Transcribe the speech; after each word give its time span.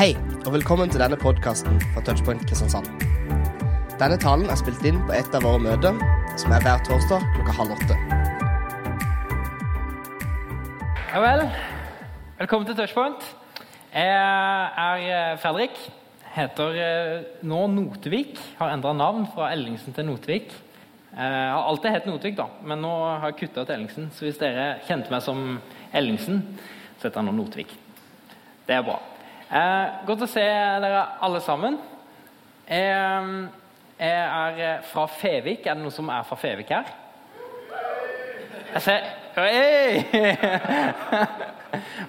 Hei, 0.00 0.14
og 0.46 0.54
velkommen 0.54 0.88
til 0.88 1.02
denne 1.02 1.16
podkasten 1.20 1.74
fra 1.92 2.00
Touchpoint 2.00 2.40
Kristiansand. 2.48 2.86
Denne 4.00 4.16
talen 4.16 4.46
er 4.48 4.56
spilt 4.56 4.80
inn 4.88 5.02
på 5.04 5.12
et 5.12 5.34
av 5.36 5.44
våre 5.44 5.60
møter, 5.60 5.98
som 6.40 6.54
er 6.56 6.62
hver 6.64 6.80
torsdag 6.86 7.26
klokka 7.34 7.56
halv 7.58 7.74
åtte. 7.74 7.98
Ja 11.10 11.20
vel. 11.20 11.44
Velkommen 12.38 12.64
til 12.70 12.78
Touchpoint. 12.80 13.28
Jeg 13.92 14.08
er 14.86 15.04
eh, 15.18 15.34
Fredrik. 15.44 15.76
Heter 16.32 16.80
eh, 16.86 17.28
nå 17.44 17.60
Notvik. 17.74 18.40
Har 18.56 18.72
endra 18.72 18.96
navn 18.96 19.28
fra 19.36 19.52
Ellingsen 19.52 19.92
til 19.92 20.08
Notvik. 20.08 20.48
Jeg 21.12 21.46
har 21.52 21.68
alltid 21.68 21.98
hett 21.98 22.08
Notvik, 22.08 22.40
da, 22.40 22.48
men 22.64 22.80
nå 22.80 22.96
har 23.04 23.34
jeg 23.34 23.42
kutta 23.44 23.68
ut 23.68 23.76
Ellingsen. 23.76 24.08
Så 24.16 24.30
hvis 24.30 24.40
dere 24.40 24.78
kjente 24.88 25.12
meg 25.12 25.28
som 25.28 25.58
Ellingsen, 25.92 26.46
så 26.96 27.10
heter 27.10 27.20
jeg 27.20 27.28
nå 27.28 27.40
Notvik. 27.44 27.80
Det 28.64 28.80
er 28.80 28.86
bra. 28.88 29.02
Eh, 29.50 30.06
godt 30.06 30.20
å 30.22 30.26
se 30.30 30.44
dere 30.44 31.00
alle 31.26 31.40
sammen. 31.42 31.74
Jeg, 32.70 33.48
jeg 33.98 34.60
er 34.62 34.84
fra 34.86 35.08
Fevik. 35.10 35.66
Er 35.66 35.74
det 35.74 35.82
noen 35.82 35.90
som 35.94 36.10
er 36.14 36.22
fra 36.28 36.36
Fevik 36.38 36.70
her? 36.70 36.86
Jeg 38.70 38.82
ser! 38.84 39.00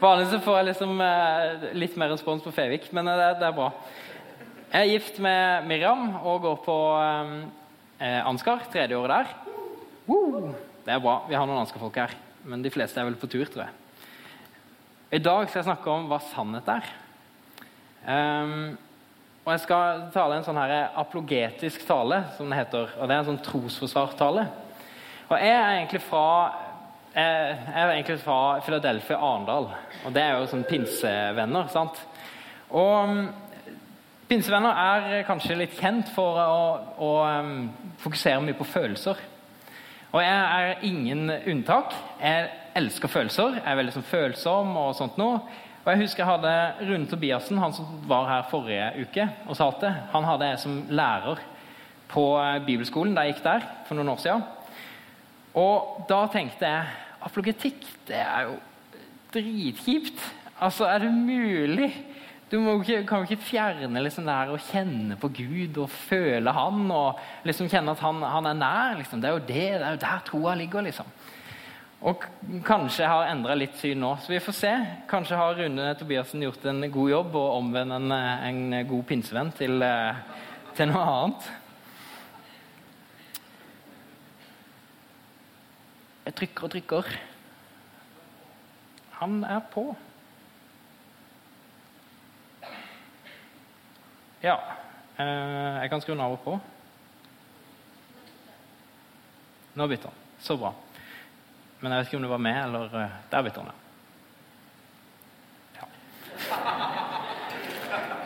Vanligvis 0.02 0.44
får 0.46 0.58
jeg 0.60 0.68
liksom 0.70 1.02
eh, 1.02 1.66
litt 1.82 1.98
mer 1.98 2.14
respons 2.14 2.44
på 2.46 2.54
Fevik, 2.54 2.94
men 2.94 3.10
det, 3.10 3.18
det, 3.42 3.48
er 3.50 3.58
bra. 3.58 3.70
Jeg 4.70 4.78
er 4.78 4.94
gift 4.94 5.18
med 5.22 5.66
Miriam 5.70 6.02
og 6.22 6.42
går 6.46 6.58
på 6.66 6.78
eh, 7.02 8.22
Ansgar, 8.22 8.60
tredje 8.70 8.98
året 9.02 9.16
der. 9.18 9.28
Woo! 10.06 10.54
Det 10.86 10.92
er 10.94 11.02
bra. 11.02 11.26
Vi 11.26 11.36
har 11.38 11.46
noen 11.50 11.62
Ansgar-folk 11.64 11.96
her, 12.06 12.14
men 12.46 12.62
de 12.62 12.74
fleste 12.74 13.02
er 13.02 13.06
vel 13.10 13.18
på 13.18 13.30
tur, 13.30 13.48
tror 13.50 13.66
jeg. 13.66 13.74
I 15.18 15.26
dag 15.26 15.50
skal 15.50 15.60
jeg 15.64 15.72
snakke 15.74 15.88
om 15.90 16.06
hva 16.10 16.20
sannhet 16.30 16.68
er. 16.78 16.86
Um, 18.08 18.78
og 19.46 19.52
Jeg 19.54 19.64
skal 19.66 20.02
tale 20.14 20.38
en 20.38 20.46
sånn 20.46 20.60
her 20.62 20.92
apologetisk 21.02 21.86
tale, 21.88 22.24
som 22.38 22.50
det 22.50 22.60
heter. 22.62 22.92
og 22.98 23.08
Det 23.08 23.16
er 23.16 23.20
en 23.20 23.30
sånn 23.32 23.46
trosforsvartale. 23.46 24.48
Og 25.30 25.38
Jeg 25.38 25.56
er 25.56 25.78
egentlig 25.78 26.04
fra 26.10 26.28
jeg 27.12 27.76
er 27.76 27.90
egentlig 27.92 28.22
fra 28.24 28.62
Philadelphia 28.64 29.18
Arendal. 29.20 29.66
Og 30.06 30.14
det 30.16 30.22
er 30.24 30.38
jo 30.40 30.46
sånn 30.48 30.64
pinsevenner. 30.64 31.68
sant? 31.68 31.98
Og 32.72 33.10
um, 33.10 33.26
Pinsevenner 34.32 34.78
er 34.80 35.26
kanskje 35.28 35.58
litt 35.60 35.74
kjent 35.76 36.08
for 36.16 36.38
å, 36.40 36.62
å 37.04 37.10
um, 37.44 37.66
fokusere 38.00 38.40
mye 38.46 38.56
på 38.56 38.64
følelser. 38.64 39.20
Og 40.14 40.22
jeg 40.24 40.38
er 40.62 40.86
ingen 40.88 41.26
unntak. 41.52 41.92
Jeg 42.22 42.48
elsker 42.80 43.12
følelser. 43.12 43.58
Jeg 43.58 43.68
er 43.68 43.80
veldig 43.82 43.96
sånn 43.98 44.08
følsom 44.08 44.72
og 44.80 44.96
sånt 44.96 45.20
noe. 45.20 45.42
Og 45.82 45.88
jeg 45.90 46.04
husker 46.04 46.22
jeg 46.22 46.30
hadde 46.30 46.90
Rune 46.92 47.08
Tobiassen, 47.10 47.58
han 47.58 47.74
som 47.74 47.88
var 48.10 48.28
her 48.30 48.44
forrige 48.52 48.92
uke 49.02 49.24
og 49.50 49.58
talte. 49.58 49.90
Han 50.12 50.28
hadde 50.28 50.50
jeg 50.52 50.60
som 50.62 50.76
lærer 50.94 51.42
på 52.12 52.26
eh, 52.38 52.60
bibelskolen 52.68 53.16
da 53.18 53.24
jeg 53.26 53.36
gikk 53.36 53.48
der 53.48 53.66
for 53.88 53.98
noen 53.98 54.12
år 54.14 54.22
siden. 54.22 54.44
Og 55.58 56.04
da 56.10 56.20
tenkte 56.32 56.70
jeg 56.70 56.86
apologetikk, 57.26 57.88
det 58.08 58.22
er 58.22 58.52
jo 58.52 58.60
dritkjipt. 59.34 60.22
Altså, 60.62 60.86
er 60.86 61.08
det 61.08 61.12
mulig? 61.16 61.90
Du 62.52 62.60
ikke, 62.60 63.02
kan 63.08 63.24
jo 63.24 63.30
ikke 63.32 63.48
fjerne 63.48 64.04
liksom 64.04 64.28
her 64.28 64.52
å 64.52 64.60
kjenne 64.60 65.16
på 65.18 65.30
Gud 65.34 65.78
og 65.80 65.90
føle 65.90 66.52
Han 66.52 66.90
og 66.92 67.20
liksom 67.48 67.70
kjenne 67.72 67.94
at 67.96 68.04
Han, 68.04 68.20
han 68.22 68.50
er 68.50 68.58
nær. 68.60 68.98
Liksom. 69.00 69.22
Det 69.24 69.30
er 69.30 69.38
jo 69.38 69.46
det, 69.48 69.68
det 69.80 69.88
er 69.88 69.96
jo 69.96 70.02
der 70.04 70.26
troa 70.28 70.56
ligger. 70.60 70.86
liksom. 70.86 71.08
Og 72.02 72.24
kanskje 72.66 73.04
jeg 73.04 73.12
har 73.12 73.28
endra 73.30 73.54
litt 73.54 73.76
syn 73.78 74.00
nå, 74.02 74.16
så 74.18 74.32
vi 74.34 74.40
får 74.42 74.56
se. 74.58 74.70
Kanskje 75.10 75.38
har 75.38 75.54
Rune 75.60 75.92
Tobiassen 76.00 76.42
gjort 76.42 76.64
en 76.66 76.82
god 76.90 77.12
jobb 77.12 77.38
og 77.38 77.58
omvendt 77.60 77.94
en, 77.94 78.14
en, 78.16 78.78
god 78.90 79.04
pinsevenn 79.06 79.52
til, 79.54 79.78
eh, 79.86 80.24
til 80.74 80.90
noe 80.90 81.04
annet. 81.06 81.52
Jeg 86.26 86.38
trykker 86.42 86.66
og 86.66 86.74
trykker. 86.74 87.14
Han 89.22 89.44
er 89.46 89.62
på. 89.70 89.88
Ja, 94.42 94.58
eh, 95.22 95.82
jeg 95.84 95.94
kan 95.94 96.02
skru 96.02 96.16
den 96.16 96.26
av 96.26 96.40
og 96.40 96.48
på. 96.48 96.62
Nå 99.78 99.94
bytter 99.94 100.10
han. 100.10 100.32
Så 100.42 100.58
bra. 100.58 100.74
Men 101.82 101.92
jeg 101.92 101.98
vet 101.98 102.10
ikke 102.12 102.18
om 102.20 102.26
du 102.26 102.30
var 102.30 102.42
med, 102.46 102.58
eller 102.64 102.98
eh, 103.00 103.14
Der 103.32 103.46
bytter 103.46 103.62
han, 103.62 103.72
ja. 105.78 105.86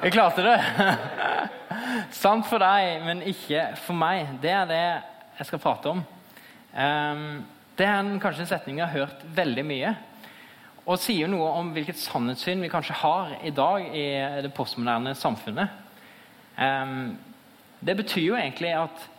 Jeg 0.03 0.11
klarte 0.11 0.43
det! 0.43 0.59
Sant 2.23 2.45
for 2.49 2.59
deg, 2.61 2.99
men 3.05 3.23
ikke 3.25 3.69
for 3.79 3.97
meg. 3.97 4.35
Det 4.43 4.51
er 4.51 4.67
det 4.69 4.81
jeg 5.39 5.47
skal 5.49 5.61
prate 5.63 5.91
om. 5.91 6.03
Um, 6.75 7.45
det 7.79 7.87
er 7.87 8.11
kanskje 8.23 8.43
en 8.43 8.49
setning 8.49 8.79
jeg 8.79 8.87
har 8.87 9.05
hørt 9.05 9.23
veldig 9.35 9.65
mye. 9.67 9.95
Og 10.85 10.99
sier 11.01 11.31
noe 11.31 11.47
om 11.57 11.71
hvilket 11.73 11.99
sannhetssyn 11.99 12.61
vi 12.61 12.69
kanskje 12.71 12.99
har 12.99 13.33
i 13.47 13.53
dag 13.55 13.87
i 13.87 14.05
det 14.45 14.53
postmoderne 14.55 15.15
samfunnet. 15.17 15.71
Um, 16.59 17.15
det 17.79 17.97
betyr 17.97 18.27
jo 18.29 18.37
egentlig 18.37 18.75
at 18.77 19.09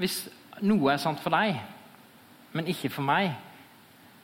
hvis 0.00 0.24
noe 0.64 0.92
er 0.92 1.00
sant 1.00 1.20
for 1.22 1.32
deg, 1.34 1.60
men 2.52 2.68
ikke 2.68 2.90
for 2.92 3.06
meg, 3.06 3.32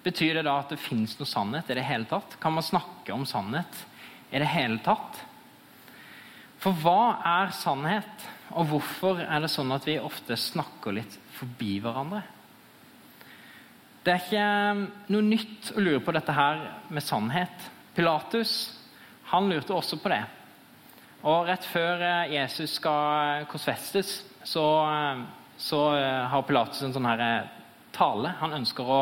betyr 0.05 0.39
det 0.39 0.47
da 0.47 0.59
at 0.63 0.73
det 0.73 0.81
fins 0.81 1.17
noe 1.19 1.29
sannhet 1.29 1.71
i 1.71 1.77
det 1.79 1.87
hele 1.87 2.09
tatt? 2.11 2.39
Kan 2.43 2.55
man 2.57 2.67
snakke 2.67 3.15
om 3.15 3.27
sannhet 3.29 3.85
i 4.31 4.41
det 4.41 4.49
hele 4.53 4.81
tatt? 4.85 5.21
For 6.59 6.75
hva 6.83 7.19
er 7.27 7.55
sannhet, 7.55 8.27
og 8.51 8.71
hvorfor 8.73 9.21
er 9.23 9.45
det 9.45 9.53
sånn 9.53 9.71
at 9.75 9.87
vi 9.87 9.99
ofte 10.03 10.39
snakker 10.39 10.97
litt 10.97 11.19
forbi 11.37 11.77
hverandre? 11.85 12.25
Det 14.03 14.15
er 14.15 14.25
ikke 14.25 14.49
um, 14.73 14.83
noe 15.13 15.27
nytt 15.27 15.71
å 15.77 15.83
lure 15.85 16.01
på 16.03 16.15
dette 16.17 16.35
her 16.35 16.63
med 16.89 17.05
sannhet. 17.05 17.69
Pilatus 17.95 18.55
han 19.29 19.51
lurte 19.51 19.75
også 19.77 19.99
på 20.01 20.09
det. 20.09 20.23
Og 21.29 21.49
Rett 21.49 21.67
før 21.67 22.01
eh, 22.01 22.31
Jesus 22.37 22.77
skal 22.79 23.45
korsfestes, 23.51 24.13
så, 24.47 24.65
eh, 24.87 25.25
så 25.61 25.81
eh, 25.99 26.29
har 26.31 26.47
Pilatus 26.47 26.81
en 26.87 26.95
sånn 26.95 27.09
her 27.11 27.51
tale. 27.93 28.33
Han 28.41 28.55
ønsker 28.61 28.87
å 28.87 29.01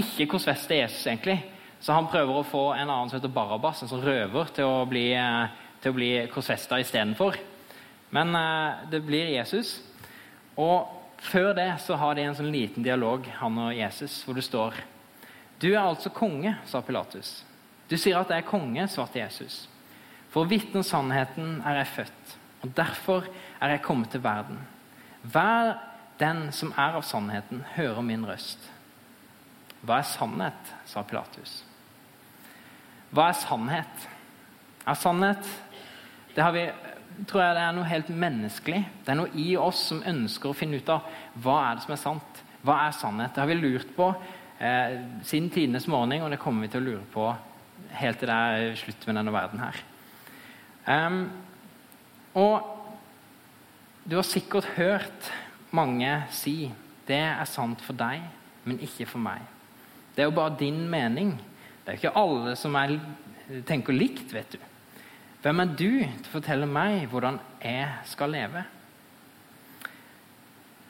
ikke 0.00 0.28
korsfeste 0.34 0.80
Jesus, 0.80 1.06
egentlig. 1.06 1.38
Så 1.80 1.94
han 1.94 2.08
prøver 2.10 2.38
å 2.38 2.46
få 2.46 2.64
en 2.74 2.88
annen 2.88 3.10
som 3.10 3.18
heter 3.18 3.32
Barabas, 3.32 3.82
en 3.82 3.90
sånn 3.90 4.04
røver, 4.04 4.52
til 4.56 4.68
å 4.68 4.84
bli, 4.88 5.08
til 5.82 5.92
å 5.92 5.96
bli 5.96 6.10
korsfesta 6.32 6.80
istedenfor. 6.82 7.36
Men 8.16 8.32
det 8.90 9.02
blir 9.04 9.34
Jesus. 9.34 9.76
Og 10.56 10.88
før 11.20 11.52
det 11.56 11.68
så 11.84 11.98
har 12.00 12.16
de 12.16 12.24
en 12.26 12.36
sånn 12.38 12.52
liten 12.52 12.84
dialog, 12.86 13.26
han 13.40 13.58
og 13.60 13.74
Jesus, 13.76 14.22
hvor 14.24 14.36
det 14.36 14.46
står 14.46 14.78
Du 15.60 15.70
er 15.72 15.82
altså 15.82 16.12
konge, 16.12 16.56
sa 16.68 16.82
Pilatus. 16.84 17.40
Du 17.88 17.96
sier 17.96 18.18
at 18.18 18.30
jeg 18.32 18.42
er 18.42 18.48
konge, 18.48 18.86
svarte 18.90 19.20
Jesus. 19.20 19.66
For 20.32 20.44
å 20.44 20.50
vitne 20.50 20.82
sannheten 20.84 21.60
er 21.64 21.80
jeg 21.80 21.92
født, 21.94 22.32
og 22.64 22.72
derfor 22.76 23.28
er 23.62 23.76
jeg 23.76 23.84
kommet 23.86 24.10
til 24.12 24.24
verden. 24.24 24.58
Hver 25.22 25.76
den 26.20 26.48
som 26.52 26.72
er 26.76 26.96
av 26.98 27.04
sannheten, 27.06 27.62
hører 27.76 28.04
min 28.04 28.26
røst. 28.26 28.60
Hva 29.86 30.00
er 30.00 30.10
sannhet? 30.10 30.74
sa 30.86 31.02
Pilatus. 31.06 31.60
Hva 33.14 33.30
er 33.30 33.38
sannhet? 33.38 34.06
Er 34.86 34.98
sannhet 34.98 35.48
Det 36.34 36.42
har 36.44 36.52
vi 36.52 36.66
tror 37.24 37.40
jeg 37.40 37.54
det 37.56 37.62
er 37.64 37.76
noe 37.76 37.88
helt 37.88 38.08
menneskelig. 38.12 38.80
Det 39.04 39.12
er 39.12 39.16
noe 39.16 39.30
i 39.40 39.54
oss 39.56 39.86
som 39.88 40.02
ønsker 40.04 40.50
å 40.50 40.56
finne 40.56 40.76
ut 40.82 40.90
av 40.92 41.06
hva 41.40 41.54
er 41.64 41.78
det 41.78 41.86
som 41.86 41.94
er 41.94 42.02
sant. 42.02 42.42
Hva 42.66 42.76
er 42.84 42.96
sannhet? 42.96 43.32
Det 43.32 43.40
har 43.40 43.48
vi 43.48 43.56
lurt 43.56 43.94
på 43.96 44.10
eh, 44.58 44.98
siden 45.24 45.48
tidenes 45.54 45.88
morgen, 45.88 46.18
og 46.20 46.32
det 46.34 46.40
kommer 46.42 46.66
vi 46.66 46.72
til 46.74 46.82
å 46.82 46.88
lure 46.90 47.06
på 47.14 47.30
helt 47.96 48.20
til 48.20 48.28
det 48.28 48.36
er 48.36 48.78
slutt 48.80 49.08
med 49.08 49.18
denne 49.20 49.32
verden 49.32 49.62
her. 49.64 49.80
Um, 50.86 51.20
og 52.36 52.68
du 54.04 54.16
har 54.18 54.26
sikkert 54.26 54.68
hørt 54.76 55.32
mange 55.74 56.10
si 56.34 56.70
det 57.08 57.22
er 57.22 57.48
sant 57.48 57.80
for 57.82 57.96
deg, 57.96 58.22
men 58.66 58.82
ikke 58.82 59.08
for 59.08 59.22
meg. 59.22 59.42
Det 60.16 60.24
er 60.24 60.30
jo 60.30 60.38
bare 60.38 60.56
din 60.58 60.88
mening. 60.88 61.34
Det 61.84 61.92
er 61.92 61.98
jo 61.98 62.00
ikke 62.06 62.18
alle 62.18 62.54
som 62.56 62.74
er, 62.80 62.96
tenker 63.68 63.92
likt, 63.92 64.32
vet 64.32 64.56
du. 64.56 64.62
Hvem 65.44 65.60
er 65.62 65.74
du 65.76 65.90
til 66.00 66.30
å 66.30 66.32
fortelle 66.32 66.66
meg 66.66 67.04
hvordan 67.12 67.36
jeg 67.60 68.08
skal 68.08 68.32
leve? 68.32 68.64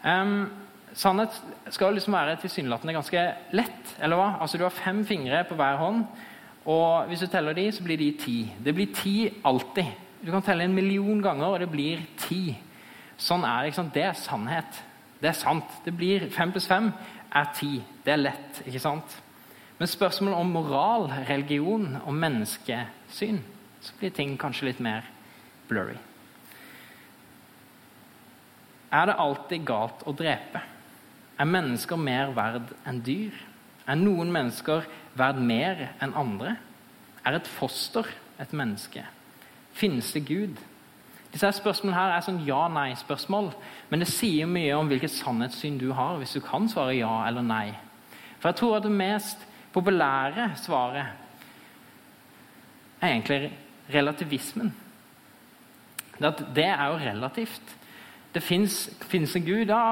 Um, 0.07 0.47
sannhet 0.95 1.35
skal 1.75 1.97
liksom 1.99 2.15
være 2.15 2.39
tilsynelatende 2.41 2.95
ganske 2.95 3.25
lett. 3.59 3.97
eller 3.99 4.17
hva? 4.17 4.29
Altså 4.41 4.59
Du 4.59 4.65
har 4.65 4.71
fem 4.71 5.03
fingre 5.05 5.43
på 5.45 5.59
hver 5.59 5.77
hånd, 5.83 6.05
og 6.65 7.11
hvis 7.11 7.21
du 7.21 7.27
teller 7.27 7.53
de, 7.53 7.67
så 7.73 7.83
blir 7.83 7.99
de 7.99 8.13
ti. 8.21 8.39
Det 8.65 8.75
blir 8.75 8.95
ti 8.95 9.29
alltid. 9.45 9.91
Du 10.23 10.31
kan 10.31 10.43
telle 10.43 10.65
en 10.65 10.75
million 10.75 11.21
ganger, 11.23 11.47
og 11.47 11.61
det 11.61 11.71
blir 11.71 12.07
ti. 12.17 12.57
Sånn 13.19 13.45
er 13.45 13.61
det. 13.61 13.73
ikke 13.73 13.83
sant? 13.83 13.95
Det 13.95 14.07
er 14.07 14.17
sannhet. 14.19 14.81
Det 15.21 15.29
er 15.31 15.37
sant. 15.39 15.77
Det 15.85 15.95
blir 15.97 16.31
Fem 16.31 16.53
pluss 16.53 16.67
fem 16.69 16.91
er 17.37 17.53
tid. 17.57 17.83
Det 18.05 18.15
er 18.15 18.23
lett. 18.23 18.63
ikke 18.67 18.83
sant? 18.83 19.17
Men 19.79 19.91
spørsmålet 19.91 20.41
om 20.41 20.53
moral, 20.57 21.11
religion 21.29 21.99
og 22.03 22.15
menneskesyn 22.17 23.43
så 23.81 23.97
blir 24.01 24.15
ting 24.17 24.39
kanskje 24.41 24.71
litt 24.71 24.81
mer 24.83 25.05
blurry. 25.69 25.99
Er 28.91 29.11
det 29.11 29.19
alltid 29.21 29.67
galt 29.69 30.07
å 30.09 30.15
drepe? 30.17 30.63
Er 31.37 31.51
mennesker 31.51 32.01
mer 32.01 32.33
verd 32.37 32.73
enn 32.89 33.03
dyr? 33.05 33.35
Er 33.87 33.99
noen 34.01 34.33
mennesker 34.33 34.87
verd 35.19 35.43
mer 35.43 35.91
enn 36.01 36.17
andre? 36.17 36.57
Er 37.27 37.37
et 37.37 37.51
foster 37.59 38.09
et 38.41 38.55
menneske? 38.57 39.05
Finnes 39.77 40.09
det 40.17 40.25
Gud? 40.31 40.57
Disse 41.37 41.51
spørsmålene 41.59 41.99
her 41.99 42.15
er 42.15 42.23
sånn 42.25 42.39
ja-nei-spørsmål, 42.47 43.51
men 43.91 44.01
det 44.01 44.07
sier 44.09 44.49
mye 44.49 44.73
om 44.73 44.89
hvilket 44.89 45.13
sannhetssyn 45.13 45.75
du 45.77 45.91
har, 45.93 46.15
hvis 46.17 46.33
du 46.33 46.41
kan 46.41 46.65
svare 46.73 46.95
ja 46.97 47.11
eller 47.29 47.45
nei. 47.45 47.75
For 48.39 48.49
jeg 48.49 48.57
tror 48.63 48.79
at 48.79 48.87
det 48.87 48.93
mest 48.97 49.43
populære 49.75 50.47
svaret 50.57 51.11
er 53.03 53.11
egentlig 53.11 53.51
relativismen. 53.93 54.71
Det 56.57 56.65
er 56.65 56.87
jo 56.89 57.03
relativt. 57.03 57.75
Det 58.33 58.41
fins 58.43 59.37
en 59.37 59.45
Gud. 59.45 59.69
Ja, 59.69 59.83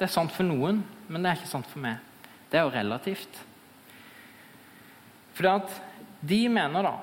det 0.00 0.08
er 0.08 0.10
sant 0.10 0.34
for 0.34 0.42
noen, 0.48 0.80
men 1.06 1.22
det 1.22 1.30
er 1.30 1.38
ikke 1.38 1.52
sant 1.52 1.70
for 1.70 1.78
meg. 1.84 2.02
Det 2.50 2.58
er 2.58 2.66
jo 2.66 2.74
relativt. 2.74 3.38
For 5.38 5.62
de 6.26 6.40
mener, 6.50 6.90
da, 6.90 6.96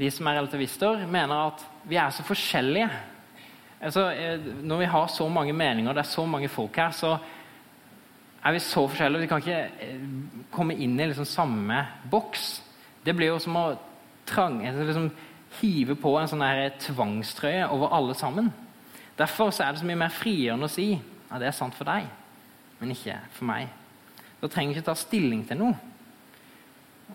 de 0.00 0.08
som 0.10 0.32
er 0.32 0.38
relativister, 0.40 1.04
mener 1.04 1.50
at 1.50 1.66
vi 1.84 2.00
er 2.00 2.16
så 2.16 2.24
forskjellige. 2.24 2.88
Altså, 3.80 4.10
eh, 4.10 4.40
når 4.62 4.78
vi 4.78 4.84
har 4.84 5.06
så 5.12 5.28
mange 5.28 5.52
meninger, 5.52 5.92
det 5.92 6.04
er 6.04 6.10
så 6.10 6.26
mange 6.26 6.48
folk 6.48 6.76
her, 6.76 6.90
så 6.90 7.16
er 8.44 8.52
vi 8.52 8.58
så 8.58 8.86
forskjellige. 8.88 9.20
Vi 9.20 9.26
kan 9.26 9.42
ikke 9.42 9.62
eh, 9.80 10.06
komme 10.50 10.74
inn 10.74 11.00
i 11.00 11.08
liksom 11.10 11.28
samme 11.28 11.82
boks. 12.10 12.62
Det 13.04 13.14
blir 13.16 13.34
jo 13.34 13.40
som 13.42 13.56
å 13.56 13.66
trang, 14.26 14.62
liksom, 14.64 15.10
hive 15.60 15.96
på 15.98 16.14
en 16.18 16.28
sånn 16.30 16.44
tvangstrøye 16.82 17.68
over 17.72 17.92
alle 17.94 18.14
sammen. 18.14 18.52
Derfor 19.16 19.48
er 19.48 19.72
det 19.72 19.80
så 19.80 19.88
mye 19.88 20.02
mer 20.04 20.12
frigjørende 20.12 20.68
å 20.68 20.72
si 20.72 20.90
at 21.30 21.40
det 21.40 21.48
er 21.48 21.56
sant 21.56 21.74
for 21.74 21.88
deg, 21.88 22.08
men 22.80 22.92
ikke 22.92 23.16
for 23.32 23.48
meg. 23.48 23.70
Da 24.40 24.48
trenger 24.48 24.74
vi 24.74 24.78
ikke 24.78 24.88
ta 24.90 24.96
stilling 24.98 25.44
til 25.48 25.60
noe. 25.60 25.76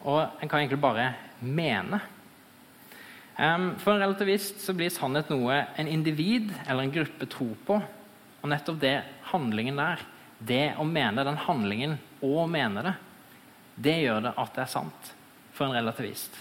Og 0.01 0.21
en 0.23 0.49
kan 0.49 0.59
egentlig 0.59 0.81
bare 0.81 1.11
mene. 1.41 1.99
For 3.35 3.93
en 3.93 4.01
relativist 4.03 4.59
så 4.61 4.75
blir 4.77 4.91
sannhet 4.93 5.31
noe 5.31 5.61
en 5.79 5.89
individ 5.89 6.51
eller 6.67 6.85
en 6.85 6.93
gruppe 6.93 7.27
tror 7.31 7.55
på. 7.67 7.79
Og 8.41 8.51
nettopp 8.51 8.79
det 8.81 8.97
handlingen 9.31 9.79
der, 9.79 10.03
det 10.41 10.63
å 10.81 10.85
mene 10.87 11.25
den 11.25 11.39
handlingen 11.45 11.97
og 12.25 12.49
mene 12.51 12.83
det, 12.85 12.95
det 13.81 13.97
gjør 14.03 14.25
det 14.27 14.37
at 14.41 14.55
det 14.55 14.63
er 14.65 14.73
sant 14.73 15.11
for 15.55 15.67
en 15.67 15.77
relativist. 15.77 16.33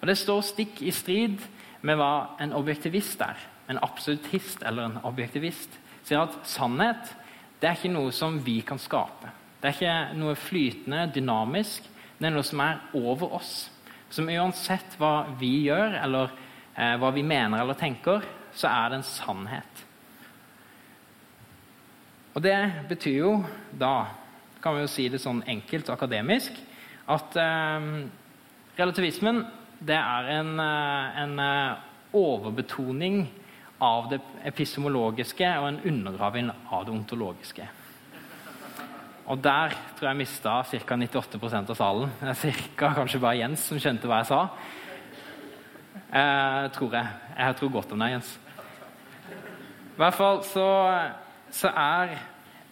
Og 0.00 0.08
Det 0.08 0.18
står 0.18 0.44
stikk 0.46 0.82
i 0.82 0.94
strid 0.94 1.42
med 1.82 1.98
hva 1.98 2.38
en 2.42 2.54
objektivist 2.56 3.20
er 3.22 3.38
en 3.72 3.78
absolutist 3.82 4.62
eller 4.62 4.88
en 4.88 5.00
objektivist, 5.06 5.78
sier 6.04 6.24
at 6.24 6.38
sannhet 6.48 7.14
det 7.62 7.70
er 7.70 7.78
ikke 7.78 7.92
noe 7.94 8.12
som 8.14 8.40
vi 8.42 8.58
kan 8.66 8.80
skape. 8.82 9.30
Det 9.62 9.70
er 9.70 9.76
ikke 9.76 10.18
noe 10.18 10.34
flytende, 10.34 11.04
dynamisk. 11.14 11.84
Det 12.18 12.26
er 12.26 12.34
noe 12.34 12.46
som 12.46 12.62
er 12.64 12.80
over 12.98 13.36
oss. 13.38 13.52
Som 14.12 14.28
uansett 14.28 14.98
hva 15.00 15.24
vi 15.40 15.64
gjør, 15.68 15.96
eller 16.02 16.32
eh, 16.76 16.96
hva 17.00 17.12
vi 17.14 17.24
mener 17.24 17.62
eller 17.62 17.78
tenker, 17.80 18.24
så 18.52 18.68
er 18.68 18.92
det 18.92 19.00
en 19.00 19.08
sannhet. 19.08 19.84
Og 22.32 22.44
det 22.44 22.56
betyr 22.88 23.18
jo 23.18 23.32
da, 23.72 24.12
kan 24.62 24.76
vi 24.76 24.84
jo 24.84 24.92
si 24.92 25.08
det 25.12 25.20
sånn 25.20 25.42
enkelt 25.48 25.88
og 25.88 25.96
akademisk, 25.96 26.56
at 27.12 27.36
eh, 27.40 27.88
relativismen 28.78 29.42
det 29.82 29.98
er 29.98 30.30
en, 30.38 30.52
eh, 30.60 31.22
en 31.24 31.38
eh, 31.42 31.80
overbetoning 32.16 33.24
av 33.82 34.10
det 34.12 34.20
epistemologiske 34.46 35.48
og 35.58 35.68
en 35.68 35.80
undergraving 35.90 36.52
av 36.70 36.86
det 36.86 36.94
ontologiske. 36.94 37.66
Og 39.30 39.38
der 39.38 39.74
tror 39.98 40.08
jeg 40.08 40.18
mista 40.18 40.54
ca. 40.66 40.96
98% 40.98 41.70
av 41.70 41.78
salen. 41.78 42.14
Cirka, 42.34 42.92
kanskje 42.96 43.20
bare 43.22 43.38
Jens 43.38 43.66
som 43.68 43.78
skjønte 43.78 44.10
hva 44.10 44.22
jeg 44.22 44.30
sa. 44.32 44.40
Eh, 46.12 46.70
tror 46.74 46.96
jeg. 46.96 47.12
Jeg 47.38 47.56
tror 47.58 47.72
godt 47.76 47.92
om 47.94 48.02
deg, 48.02 48.16
Jens. 48.16 48.32
I 49.92 50.00
hvert 50.00 50.16
fall 50.16 50.42
så, 50.48 50.66
så 51.52 51.70
er 51.70 52.16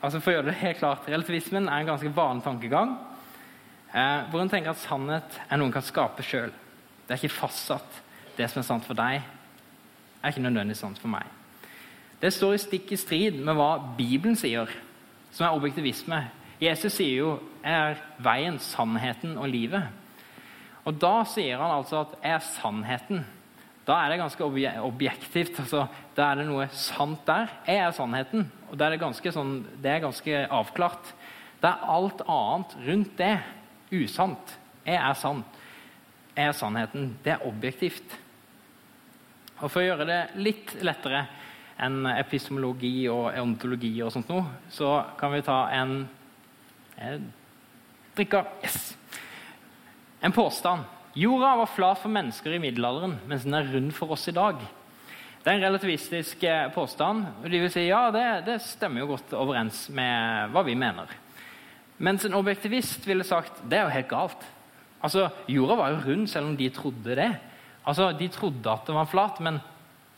altså 0.00 0.16
For 0.20 0.32
å 0.32 0.38
gjøre 0.38 0.48
det 0.48 0.60
helt 0.62 0.78
klart, 0.80 1.08
relativismen 1.12 1.66
er 1.68 1.82
en 1.82 1.90
ganske 1.90 2.12
vanlig 2.16 2.44
tankegang. 2.46 2.94
Eh, 3.92 4.30
hvor 4.32 4.40
en 4.40 4.48
tenker 4.48 4.72
at 4.72 4.80
sannhet 4.80 5.36
er 5.46 5.60
noe 5.60 5.68
en 5.68 5.74
kan 5.74 5.84
skape 5.84 6.24
sjøl. 6.24 6.52
Det 7.04 7.12
er 7.12 7.20
ikke 7.20 7.40
fastsatt. 7.42 8.00
Det 8.36 8.48
som 8.48 8.62
er 8.62 8.66
sant 8.66 8.86
for 8.86 8.96
deg, 8.96 9.20
er 9.20 10.32
ikke 10.32 10.42
nødvendigvis 10.44 10.80
sant 10.80 11.00
for 11.00 11.12
meg. 11.12 11.26
Det 12.20 12.32
står 12.32 12.56
i 12.56 12.62
stikk 12.62 12.92
i 12.94 13.00
strid 13.00 13.38
med 13.44 13.56
hva 13.58 13.74
Bibelen 13.96 14.36
sier, 14.38 14.72
som 15.32 15.46
er 15.46 15.56
objektivisme. 15.56 16.20
Jesus 16.60 16.92
sier 16.92 17.16
jo 17.16 17.38
'er 17.64 17.96
veien, 18.18 18.58
sannheten 18.58 19.38
og 19.38 19.48
livet'. 19.48 19.88
Og 20.84 21.00
Da 21.00 21.24
sier 21.24 21.56
han 21.56 21.70
altså 21.70 22.00
at 22.00 22.16
'er 22.22 22.38
sannheten'. 22.38 23.24
Da 23.86 23.92
er 23.92 24.08
det 24.10 24.18
ganske 24.18 24.44
objektivt. 24.82 25.58
altså 25.58 25.86
Da 26.16 26.30
er 26.30 26.34
det 26.34 26.46
noe 26.46 26.68
sant 26.68 27.26
der. 27.26 27.48
Jeg 27.66 27.76
er 27.76 27.90
sannheten. 27.90 28.52
Og 28.70 28.78
det 28.78 28.86
er 28.86 28.96
ganske, 28.96 29.32
sånn, 29.32 29.66
det 29.82 29.90
er 29.90 30.00
ganske 30.00 30.46
avklart. 30.50 31.14
Det 31.60 31.68
er 31.68 31.88
alt 31.88 32.22
annet 32.28 32.76
rundt 32.88 33.18
det 33.18 33.40
usant. 33.92 34.58
Jeg 34.86 34.94
er 34.94 35.14
sann. 35.14 35.44
Jeg 36.36 36.46
er 36.48 36.52
sannheten. 36.52 37.18
Det 37.24 37.32
er 37.32 37.46
objektivt. 37.46 38.18
Og 39.60 39.70
For 39.70 39.80
å 39.80 39.84
gjøre 39.84 40.06
det 40.06 40.20
litt 40.36 40.82
lettere 40.82 41.26
enn 41.80 42.06
epistemologi 42.06 43.08
og 43.08 43.34
ontologi, 43.40 43.92
og 44.02 44.12
sånt 44.12 44.28
noe, 44.28 44.44
så 44.72 45.04
kan 45.18 45.32
vi 45.32 45.42
ta 45.42 45.68
en 45.72 46.08
drikker. 48.16 48.44
Yes. 48.62 48.96
En 50.20 50.32
påstand. 50.32 50.84
Jorda 51.14 51.56
var 51.56 51.66
flat 51.66 51.98
for 52.02 52.12
mennesker 52.12 52.54
i 52.54 52.60
middelalderen, 52.62 53.16
mens 53.26 53.46
den 53.46 53.56
er 53.56 53.70
rund 53.72 53.90
for 53.96 54.12
oss 54.14 54.28
i 54.30 54.36
dag. 54.36 54.60
Det 55.40 55.48
er 55.48 55.56
en 55.56 55.64
relativistisk 55.64 56.42
eh, 56.44 56.68
påstand. 56.74 57.24
og 57.40 57.48
de 57.50 57.62
vil 57.62 57.72
si 57.72 57.86
ja, 57.88 58.10
det, 58.12 58.24
det 58.46 58.58
stemmer 58.62 59.02
jo 59.02 59.14
godt 59.14 59.32
overens 59.32 59.86
med 59.96 60.52
hva 60.52 60.62
vi 60.66 60.76
mener. 60.76 61.08
Mens 61.98 62.24
en 62.24 62.36
objektivist 62.36 63.08
ville 63.08 63.24
sagt 63.24 63.62
det 63.64 63.78
er 63.78 63.88
jo 63.88 63.94
helt 63.96 64.10
galt. 64.10 64.44
Altså, 65.00 65.30
Jorda 65.48 65.78
var 65.80 65.94
jo 65.94 66.02
rund, 66.04 66.28
selv 66.28 66.52
om 66.52 66.56
de 66.56 66.68
trodde 66.68 67.16
det. 67.16 67.30
Altså, 67.88 68.12
De 68.12 68.28
trodde 68.28 68.70
at 68.70 68.84
det 68.86 68.94
var 68.94 69.08
flat, 69.08 69.40
men 69.40 69.58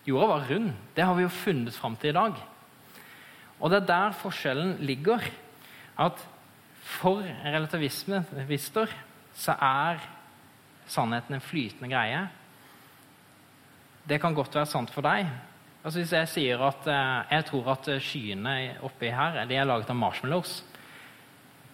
jorda 0.07 0.27
var 0.27 0.49
rund. 0.51 0.73
Det 0.97 1.05
har 1.07 1.15
vi 1.15 1.23
jo 1.23 1.31
funnet 1.31 1.75
fram 1.75 1.97
til 1.97 2.11
i 2.11 2.19
dag. 2.19 2.35
Og 3.61 3.71
det 3.71 3.79
er 3.79 3.87
der 3.87 4.19
forskjellen 4.19 4.77
ligger. 4.83 5.23
At 5.99 6.19
for 6.83 7.23
relativister 7.45 8.93
så 9.39 9.55
er 9.57 10.03
sannheten 10.91 11.37
en 11.37 11.45
flytende 11.45 11.91
greie. 11.93 12.21
Det 14.09 14.19
kan 14.21 14.35
godt 14.35 14.55
være 14.55 14.71
sant 14.71 14.91
for 14.91 15.07
deg. 15.07 15.29
Altså 15.83 15.99
Hvis 15.99 16.15
jeg 16.15 16.31
sier 16.31 16.62
at 16.62 16.87
eh, 16.91 17.37
jeg 17.37 17.47
tror 17.49 17.73
at 17.75 17.89
skyene 18.03 18.57
oppi 18.87 19.11
her 19.11 19.45
de 19.51 19.57
er 19.59 19.67
laget 19.67 19.91
av 19.91 19.99
marshmallows, 19.99 20.61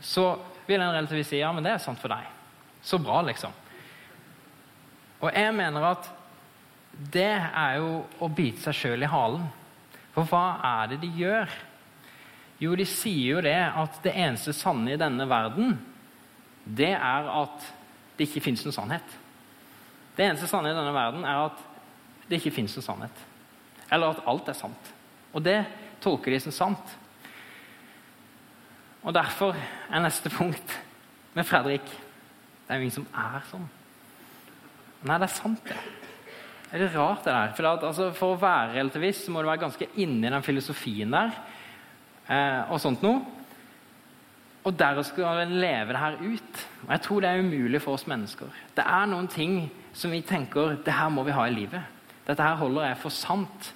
så 0.00 0.30
vil 0.68 0.80
en 0.80 0.92
relativist 0.94 1.32
si 1.32 1.40
ja, 1.40 1.50
men 1.52 1.64
det 1.64 1.74
er 1.74 1.82
sant 1.82 2.00
for 2.00 2.12
deg. 2.12 2.28
Så 2.84 3.00
bra, 3.02 3.20
liksom. 3.26 3.52
Og 5.18 5.32
jeg 5.34 5.54
mener 5.56 5.88
at 5.90 6.10
det 7.12 7.30
er 7.34 7.78
jo 7.80 8.02
å 8.22 8.28
bite 8.32 8.62
seg 8.62 8.76
sjøl 8.76 9.04
i 9.04 9.10
halen. 9.10 9.48
For 10.14 10.28
hva 10.28 10.58
er 10.64 10.92
det 10.92 11.00
de 11.02 11.10
gjør? 11.18 11.50
Jo, 12.58 12.74
de 12.74 12.86
sier 12.88 13.36
jo 13.36 13.42
det 13.44 13.54
at 13.54 14.00
det 14.02 14.16
eneste 14.18 14.54
sanne 14.56 14.94
i 14.94 15.00
denne 15.00 15.28
verden, 15.30 15.76
det 16.66 16.92
er 16.96 17.28
at 17.30 17.66
det 18.18 18.26
ikke 18.26 18.42
fins 18.48 18.64
noen 18.66 18.74
sannhet. 18.74 19.18
Det 20.18 20.26
eneste 20.26 20.48
sanne 20.50 20.72
i 20.72 20.76
denne 20.76 20.94
verden 20.94 21.22
er 21.22 21.44
at 21.46 21.60
det 22.28 22.40
ikke 22.40 22.56
fins 22.56 22.74
noen 22.74 22.86
sannhet. 22.88 23.20
Eller 23.94 24.12
at 24.16 24.24
alt 24.28 24.50
er 24.50 24.58
sant. 24.58 24.90
Og 25.32 25.44
det 25.44 25.60
tolker 26.02 26.34
de 26.34 26.40
som 26.42 26.54
sant. 26.54 26.96
Og 29.06 29.14
derfor 29.14 29.54
er 29.54 30.02
neste 30.02 30.30
punkt 30.32 30.74
med 31.36 31.46
Fredrik 31.46 31.86
Det 31.86 32.74
er 32.74 32.80
jo 32.80 32.84
ingen 32.84 32.98
som 32.98 33.06
er 33.16 33.44
sånn. 33.48 33.68
Nei, 35.06 35.14
det 35.14 35.28
er 35.28 35.32
sant, 35.32 35.62
det. 35.70 35.78
Det 36.68 36.82
er 36.84 36.96
rart, 36.98 37.22
det 37.24 37.32
der. 37.32 37.52
For, 37.56 37.68
at, 37.70 37.84
altså, 37.86 38.10
for 38.12 38.34
å 38.34 38.40
være 38.42 38.74
relativist 38.74 39.24
så 39.24 39.32
må 39.32 39.40
du 39.40 39.48
være 39.48 39.62
ganske 39.62 39.88
inne 40.02 40.28
i 40.28 40.32
den 40.34 40.44
filosofien 40.44 41.14
der. 41.14 41.30
Eh, 42.28 42.70
og 42.70 42.80
sånt 42.82 43.02
noe. 43.04 43.22
Og 44.68 44.74
der 44.76 45.00
skal 45.06 45.38
vi 45.38 45.60
leve 45.62 45.94
det 45.94 46.00
her 46.02 46.18
ut. 46.20 46.64
Og 46.86 46.90
Jeg 46.92 47.00
tror 47.00 47.20
det 47.20 47.30
er 47.30 47.40
umulig 47.40 47.80
for 47.82 47.96
oss 47.96 48.06
mennesker. 48.06 48.50
Det 48.76 48.84
er 48.84 49.06
noen 49.08 49.28
ting 49.32 49.70
som 49.96 50.12
vi 50.12 50.20
tenker 50.20 50.76
det 50.84 50.92
her 50.92 51.08
må 51.08 51.24
vi 51.24 51.36
ha 51.36 51.46
i 51.48 51.54
livet. 51.54 51.82
Dette 52.26 52.44
her 52.44 52.58
holder 52.60 52.90
jeg 52.90 52.98
for 53.00 53.14
sant. 53.14 53.72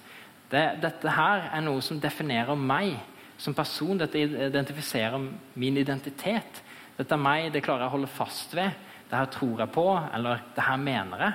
Det, 0.51 0.61
dette 0.83 1.09
her 1.09 1.49
er 1.49 1.63
noe 1.65 1.81
som 1.81 1.99
definerer 1.99 2.55
meg 2.55 2.99
som 3.41 3.55
person. 3.57 3.97
Dette 3.97 4.21
identifiserer 4.21 5.17
min 5.57 5.79
identitet. 5.81 6.61
Dette 6.97 7.15
er 7.15 7.21
meg, 7.21 7.49
det 7.53 7.63
klarer 7.65 7.87
jeg 7.87 7.89
å 7.89 7.95
holde 7.95 8.11
fast 8.13 8.53
ved. 8.53 8.77
Det 9.09 9.17
her 9.17 9.31
tror 9.33 9.63
jeg 9.63 9.73
på, 9.73 9.87
eller 10.13 10.45
det 10.53 10.67
her 10.67 10.77
mener 10.77 11.25
jeg. 11.25 11.33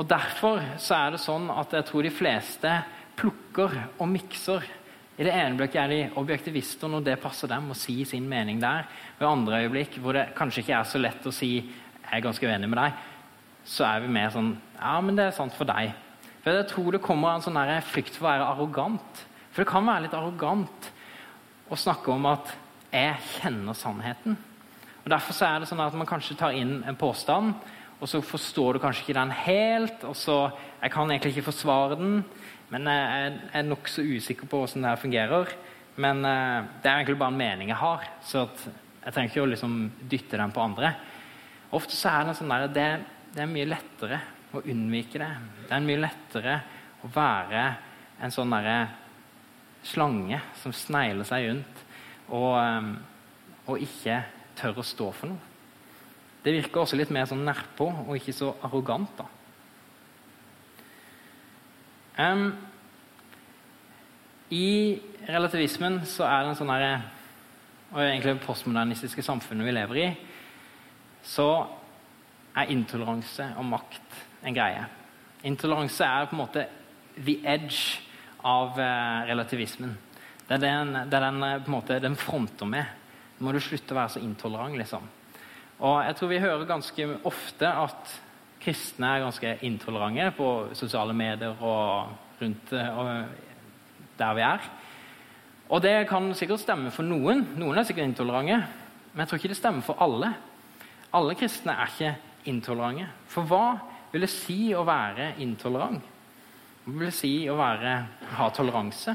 Og 0.00 0.08
Derfor 0.08 0.60
så 0.80 0.96
er 0.96 1.14
det 1.14 1.22
sånn 1.24 1.48
at 1.52 1.72
jeg 1.76 1.88
tror 1.88 2.04
de 2.04 2.12
fleste 2.14 2.74
plukker 3.20 3.74
og 3.98 4.08
mikser. 4.08 4.64
I 5.20 5.24
det 5.26 5.32
ene 5.36 5.52
øyeblikket 5.52 5.82
er 5.82 5.90
de 5.90 6.16
objektivister 6.16 6.88
når 6.88 7.02
det 7.04 7.20
passer 7.20 7.50
dem 7.50 7.66
å 7.68 7.76
si 7.76 7.98
sin 8.08 8.24
mening 8.28 8.60
der. 8.62 8.86
Og 9.18 9.24
i 9.26 9.28
andre 9.28 9.58
øyeblikk 9.66 9.98
hvor 10.00 10.16
det 10.16 10.30
kanskje 10.36 10.62
ikke 10.62 10.78
er 10.78 10.86
så 10.88 10.98
lett 10.98 11.26
å 11.28 11.32
si 11.32 11.50
'jeg 11.60 12.16
er 12.16 12.22
ganske 12.24 12.46
uenig 12.46 12.68
med 12.68 12.78
deg', 12.78 12.92
så 13.64 13.84
er 13.84 14.00
vi 14.00 14.08
mer 14.08 14.30
sånn 14.30 14.56
'ja, 14.80 15.00
men 15.00 15.16
det 15.16 15.26
er 15.26 15.36
sant 15.36 15.52
for 15.52 15.66
deg'. 15.66 15.92
For 16.42 16.50
Jeg 16.50 16.68
tror 16.68 16.92
det 16.92 17.02
kommer 17.02 17.34
en 17.34 17.42
sånn 17.42 17.82
frykt 17.82 18.16
for 18.16 18.26
å 18.26 18.30
være 18.32 18.48
arrogant. 18.48 19.26
For 19.52 19.62
det 19.62 19.70
kan 19.70 19.84
være 19.84 20.02
litt 20.02 20.14
arrogant 20.14 20.90
å 21.70 21.76
snakke 21.76 22.08
om 22.08 22.26
at 22.26 22.56
'jeg 22.90 23.16
kjenner 23.42 23.74
sannheten'. 23.74 24.36
Og 25.04 25.10
Derfor 25.10 25.44
er 25.44 25.58
det 25.60 25.68
sånn 25.68 25.86
at 25.86 25.94
man 25.94 26.06
kanskje 26.06 26.36
tar 26.38 26.52
inn 26.52 26.82
en 26.86 26.96
påstand, 26.96 27.54
og 28.00 28.08
så 28.08 28.22
forstår 28.24 28.74
du 28.76 28.82
kanskje 28.82 29.04
ikke 29.04 29.18
den 29.18 29.32
helt. 29.44 30.04
og 30.08 30.16
så, 30.16 30.50
Jeg 30.82 30.90
kan 30.90 31.10
egentlig 31.10 31.36
ikke 31.36 31.52
forsvare 31.52 31.96
den, 32.00 32.24
men 32.70 32.86
jeg 32.86 33.40
er 33.52 33.62
nokså 33.62 34.02
usikker 34.02 34.48
på 34.48 34.62
hvordan 34.62 34.82
det 34.82 34.90
her 34.90 34.96
fungerer. 34.96 35.54
Men 35.96 36.24
eh, 36.24 36.64
det 36.80 36.88
er 36.88 36.96
egentlig 36.96 37.18
bare 37.18 37.34
en 37.34 37.40
mening 37.40 37.68
jeg 37.68 37.76
har, 37.76 38.06
så 38.24 38.46
jeg 39.04 39.12
trenger 39.12 39.30
ikke 39.30 39.42
å 39.42 39.50
liksom 39.50 39.74
dytte 40.08 40.38
den 40.38 40.52
på 40.54 40.62
andre. 40.62 40.94
Ofte 41.76 41.96
så 41.96 42.12
er 42.14 42.28
det 42.28 42.36
sånn 42.38 42.52
der, 42.52 42.68
det, 42.72 42.88
det 43.34 43.44
er 43.44 43.50
mye 43.50 43.68
lettere 43.68 44.20
å 44.56 44.62
unnvike 44.64 45.20
det. 45.20 45.30
Det 45.66 45.76
er 45.76 45.84
mye 45.84 46.04
lettere 46.06 46.56
å 47.04 47.10
være 47.12 47.66
en 48.20 48.32
sånn 48.32 48.54
derre 48.54 48.78
slange 49.84 50.40
som 50.62 50.72
snegler 50.76 51.28
seg 51.28 51.50
rundt 51.50 51.84
og, 52.30 52.56
eh, 52.62 52.90
og 53.68 53.84
ikke 53.84 54.22
tør 54.56 54.80
å 54.80 54.86
stå 54.86 55.12
for 55.12 55.34
noe. 55.34 55.49
Det 56.40 56.54
virker 56.54 56.82
også 56.82 56.96
litt 56.96 57.12
mer 57.12 57.28
sånn 57.28 57.44
nærpå 57.44 57.86
og 58.06 58.16
ikke 58.16 58.34
så 58.36 58.54
arrogant. 58.64 59.12
da. 59.18 59.26
Um, 62.20 62.50
I 64.50 65.00
relativismen 65.28 66.00
så 66.08 66.26
er 66.26 66.42
det 66.42 66.50
en 66.50 66.58
sånn 66.58 66.72
herre 66.72 66.94
Og 67.90 68.00
egentlig 68.02 68.34
det 68.34 68.44
postmodernistiske 68.44 69.22
samfunnet 69.24 69.66
vi 69.66 69.72
lever 69.74 69.98
i, 69.98 70.04
så 71.26 71.46
er 72.54 72.70
intoleranse 72.70 73.48
og 73.58 73.66
makt 73.66 74.20
en 74.46 74.54
greie. 74.54 74.84
Intoleranse 75.42 76.06
er 76.06 76.28
på 76.30 76.36
en 76.36 76.42
måte 76.44 76.62
the 77.16 77.40
edge 77.42 77.98
av 78.46 78.78
uh, 78.78 79.26
relativismen. 79.26 79.96
Det 80.46 80.54
er 80.54 80.62
den, 80.62 80.94
det 81.10 81.18
er 81.18 81.26
den, 81.26 81.42
på 81.64 81.72
en 81.72 81.74
måte, 81.74 81.98
den 81.98 82.14
fronter 82.14 82.70
med. 82.70 82.94
Nå 83.38 83.48
må 83.48 83.56
du 83.56 83.58
slutte 83.58 83.90
å 83.90 83.98
være 83.98 84.14
så 84.14 84.22
intolerant, 84.22 84.78
liksom. 84.78 85.10
Og 85.80 86.02
jeg 86.04 86.16
tror 86.16 86.28
vi 86.28 86.42
hører 86.42 86.66
ganske 86.68 87.06
ofte 87.24 87.68
at 87.68 88.16
kristne 88.60 89.14
er 89.14 89.22
ganske 89.24 89.54
intolerante 89.64 90.26
på 90.36 90.48
sosiale 90.76 91.14
medier 91.16 91.56
og 91.64 92.10
rundt 92.40 92.74
og 92.76 93.08
der 94.20 94.36
vi 94.36 94.44
er. 94.44 94.68
Og 95.70 95.82
det 95.82 95.94
kan 96.10 96.32
sikkert 96.34 96.60
stemme 96.60 96.90
for 96.92 97.06
noen. 97.06 97.44
Noen 97.56 97.78
er 97.78 97.86
sikkert 97.88 98.10
intolerante. 98.10 98.58
Men 99.12 99.22
jeg 99.22 99.30
tror 99.30 99.40
ikke 99.40 99.52
det 99.52 99.60
stemmer 99.60 99.86
for 99.86 100.02
alle. 100.02 100.34
Alle 101.16 101.36
kristne 101.38 101.72
er 101.72 101.92
ikke 101.92 102.14
intolerante. 102.50 103.08
For 103.30 103.48
hva 103.48 103.78
vil 104.12 104.26
det 104.26 104.32
si 104.32 104.74
å 104.74 104.84
være 104.86 105.34
intolerant? 105.42 106.02
Hva 106.84 106.92
vil 106.96 107.08
det 107.08 107.16
si 107.16 107.34
å 107.48 107.56
være, 107.58 107.94
ha 108.36 108.48
toleranse? 108.54 109.14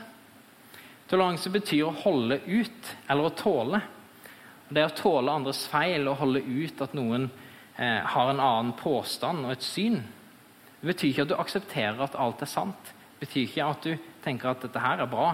Toleranse 1.09 1.51
betyr 1.53 1.85
å 1.85 1.97
holde 2.05 2.39
ut 2.47 2.95
eller 3.11 3.27
å 3.27 3.35
tåle. 3.37 3.81
Det 4.69 4.85
å 4.85 4.93
tåle 4.97 5.33
andres 5.33 5.65
feil 5.69 6.07
og 6.09 6.19
holde 6.23 6.41
ut 6.41 6.81
at 6.81 6.95
noen 6.97 7.27
eh, 7.77 8.01
har 8.01 8.31
en 8.31 8.41
annen 8.41 8.73
påstand 8.79 9.45
og 9.45 9.53
et 9.53 9.65
syn, 9.65 9.99
det 10.81 10.89
betyr 10.89 11.11
ikke 11.11 11.25
at 11.25 11.31
du 11.31 11.37
aksepterer 11.37 12.01
at 12.05 12.17
alt 12.21 12.41
er 12.41 12.49
sant. 12.49 12.93
Det 13.15 13.27
betyr 13.27 13.45
ikke 13.45 13.67
at 13.69 13.85
du 13.85 14.09
tenker 14.25 14.51
at 14.51 14.65
dette 14.65 14.81
her 14.81 15.01
er 15.01 15.09
bra. 15.09 15.29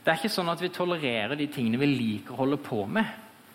Det 0.00 0.12
er 0.12 0.18
ikke 0.18 0.32
sånn 0.32 0.50
at 0.52 0.60
vi 0.62 0.72
tolererer 0.74 1.38
de 1.38 1.48
tingene 1.52 1.80
vi 1.80 1.88
liker 1.90 2.34
å 2.34 2.42
holde 2.44 2.58
på 2.62 2.84
med. 2.86 3.08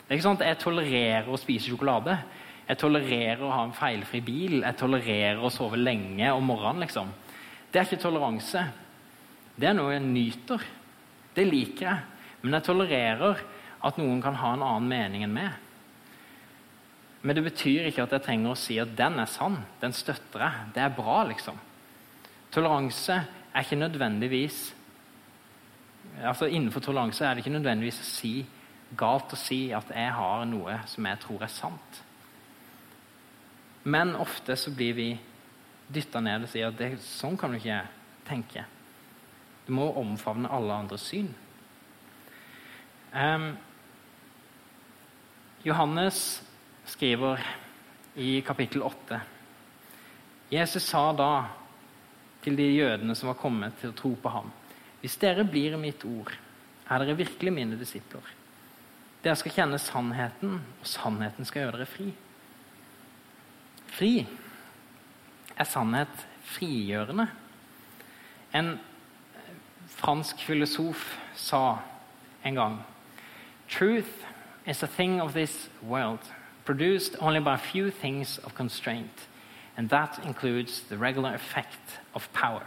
Det 0.06 0.14
er 0.14 0.20
ikke 0.20 0.28
sånn 0.28 0.40
at 0.40 0.48
Jeg 0.50 0.62
tolererer 0.62 1.30
å 1.32 1.40
spise 1.40 1.72
sjokolade. 1.72 2.18
Jeg 2.66 2.82
tolererer 2.82 3.44
å 3.46 3.54
ha 3.54 3.64
en 3.66 3.78
feilfri 3.78 4.22
bil. 4.26 4.58
Jeg 4.62 4.78
tolererer 4.80 5.42
å 5.42 5.54
sove 5.54 5.80
lenge 5.80 6.32
om 6.34 6.46
morgenen. 6.46 6.86
liksom. 6.86 7.12
Det 7.72 7.80
er 7.80 7.88
ikke 7.88 8.04
toleranse. 8.04 8.66
Det 9.56 9.70
er 9.70 9.78
noe 9.78 9.94
jeg 9.94 10.04
nyter. 10.06 10.62
Det 11.36 11.46
liker 11.48 11.88
jeg. 11.88 12.00
Men 12.42 12.60
jeg 12.60 12.68
tolererer 12.68 13.42
at 13.86 14.00
noen 14.02 14.22
kan 14.24 14.38
ha 14.42 14.54
en 14.56 14.66
annen 14.66 14.90
mening 14.90 15.26
enn 15.26 15.36
meg. 15.36 15.62
Men 17.26 17.38
det 17.38 17.46
betyr 17.46 17.90
ikke 17.90 18.06
at 18.06 18.14
jeg 18.14 18.26
trenger 18.26 18.54
å 18.54 18.60
si 18.60 18.78
at 18.82 18.94
den 18.98 19.20
er 19.22 19.30
sann, 19.30 19.60
den 19.82 19.94
støtter 19.98 20.44
jeg. 20.46 20.66
Det 20.76 20.84
er 20.86 20.94
bra, 20.94 21.22
liksom. 21.30 21.58
Toleranse 22.54 23.18
er 23.18 23.66
ikke 23.66 23.80
nødvendigvis 23.82 24.60
altså 26.24 26.48
Innenfor 26.48 26.80
toleranse 26.80 27.26
er 27.26 27.34
det 27.34 27.44
ikke 27.44 27.56
nødvendigvis 27.58 28.00
å 28.00 28.08
si, 28.08 28.34
galt 28.96 29.34
å 29.34 29.40
si 29.40 29.60
at 29.76 29.90
jeg 29.92 30.12
har 30.16 30.46
noe 30.48 30.78
som 30.88 31.08
jeg 31.10 31.22
tror 31.24 31.44
er 31.44 31.52
sant. 31.52 32.02
Men 33.84 34.16
ofte 34.18 34.56
så 34.58 34.72
blir 34.74 34.96
vi 34.98 35.10
dytta 35.94 36.22
ned 36.24 36.46
og 36.46 36.50
sier 36.50 36.72
at 36.72 36.80
det, 36.80 36.96
sånn 37.04 37.36
kan 37.38 37.52
du 37.52 37.60
ikke 37.60 37.82
tenke. 38.26 38.66
Du 39.66 39.74
må 39.78 39.92
omfavne 40.00 40.50
alle 40.54 40.78
andres 40.78 41.06
syn. 41.10 41.30
Um, 43.14 43.52
Johannes 45.66 46.44
skriver 46.86 47.42
i 48.16 48.42
kapittel 48.42 48.84
8 48.86 49.18
Jesus 50.50 50.84
sa 50.86 51.08
da 51.18 51.30
til 52.46 52.54
de 52.60 52.68
jødene 52.70 53.16
som 53.18 53.32
var 53.32 53.40
kommet 53.40 53.74
til 53.82 53.90
å 53.90 53.96
tro 53.98 54.12
på 54.14 54.30
ham 54.30 54.52
Hvis 55.02 55.18
dere 55.18 55.42
blir 55.50 55.74
mitt 55.82 56.06
ord, 56.06 56.30
er 56.86 57.02
dere 57.02 57.18
virkelig 57.18 57.54
mine 57.54 57.80
disipler. 57.80 58.22
Dere 59.24 59.34
skal 59.42 59.56
kjenne 59.56 59.82
sannheten, 59.82 60.60
og 60.82 60.86
sannheten 60.86 61.50
skal 61.50 61.64
gjøre 61.64 61.80
dere 61.80 61.90
fri. 61.90 62.08
Fri 63.90 64.14
er 65.56 65.70
sannhet 65.70 66.26
frigjørende. 66.46 67.26
En 68.54 68.76
fransk 69.98 70.46
filosof 70.46 71.10
sa 71.34 71.80
en 72.46 72.62
gang 72.62 72.80
Truth 73.66 74.35
is 74.66 74.84
a 74.84 74.88
thing 74.88 75.22
of 75.22 75.34
this 75.34 75.70
world, 75.82 76.20
produced 76.66 77.16
only 77.22 77.40
by 77.40 77.58
few 77.58 77.92
things 77.92 78.40
of 78.40 78.56
constraint, 78.56 79.28
and 79.78 79.90
that 79.90 80.20
includes 80.26 80.82
the 80.90 80.98
regular 80.98 81.34
effect 81.34 82.00
of 82.14 82.32
power. 82.34 82.64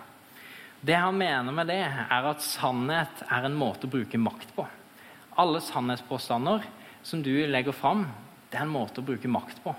Det 0.80 0.94
han 0.94 1.18
mener 1.18 1.52
med 1.52 1.66
det, 1.66 1.82
er 2.10 2.30
at 2.30 2.42
sannhet 2.42 3.22
er 3.30 3.44
en 3.44 3.56
måte 3.58 3.88
å 3.88 3.90
bruke 3.90 4.18
makt 4.18 4.54
på. 4.54 4.66
Alle 5.38 5.60
sannhetspåstander 5.60 6.62
som 7.02 7.22
du 7.22 7.46
legger 7.46 7.74
fram, 7.74 8.06
det 8.50 8.60
er 8.60 8.66
en 8.66 8.72
måte 8.72 9.02
å 9.02 9.06
bruke 9.06 9.28
makt 9.28 9.58
på. 9.64 9.74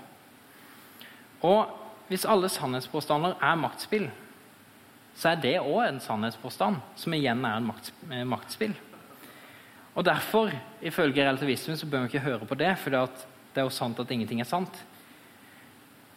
Og 1.48 1.72
hvis 2.10 2.26
alle 2.28 2.50
sannhetspåstander 2.52 3.38
er 3.40 3.56
maktspill, 3.56 4.10
så 5.16 5.32
er 5.32 5.40
det 5.40 5.56
òg 5.60 5.86
en 5.86 6.00
sannhetspåstand, 6.04 6.80
som 6.96 7.14
igjen 7.16 7.44
er 7.44 7.56
en 7.56 8.28
maktspill. 8.28 8.76
Og 9.94 10.04
Derfor, 10.06 10.52
ifølge 10.82 11.24
relativismen, 11.26 11.76
så 11.76 11.86
bør 11.86 12.04
vi 12.04 12.12
ikke 12.12 12.26
høre 12.26 12.46
på 12.46 12.54
det, 12.54 12.76
for 12.78 12.90
det 12.90 13.58
er 13.58 13.66
jo 13.66 13.74
sant 13.74 13.98
at 14.00 14.10
ingenting 14.10 14.40
er 14.40 14.48
sant. 14.48 14.76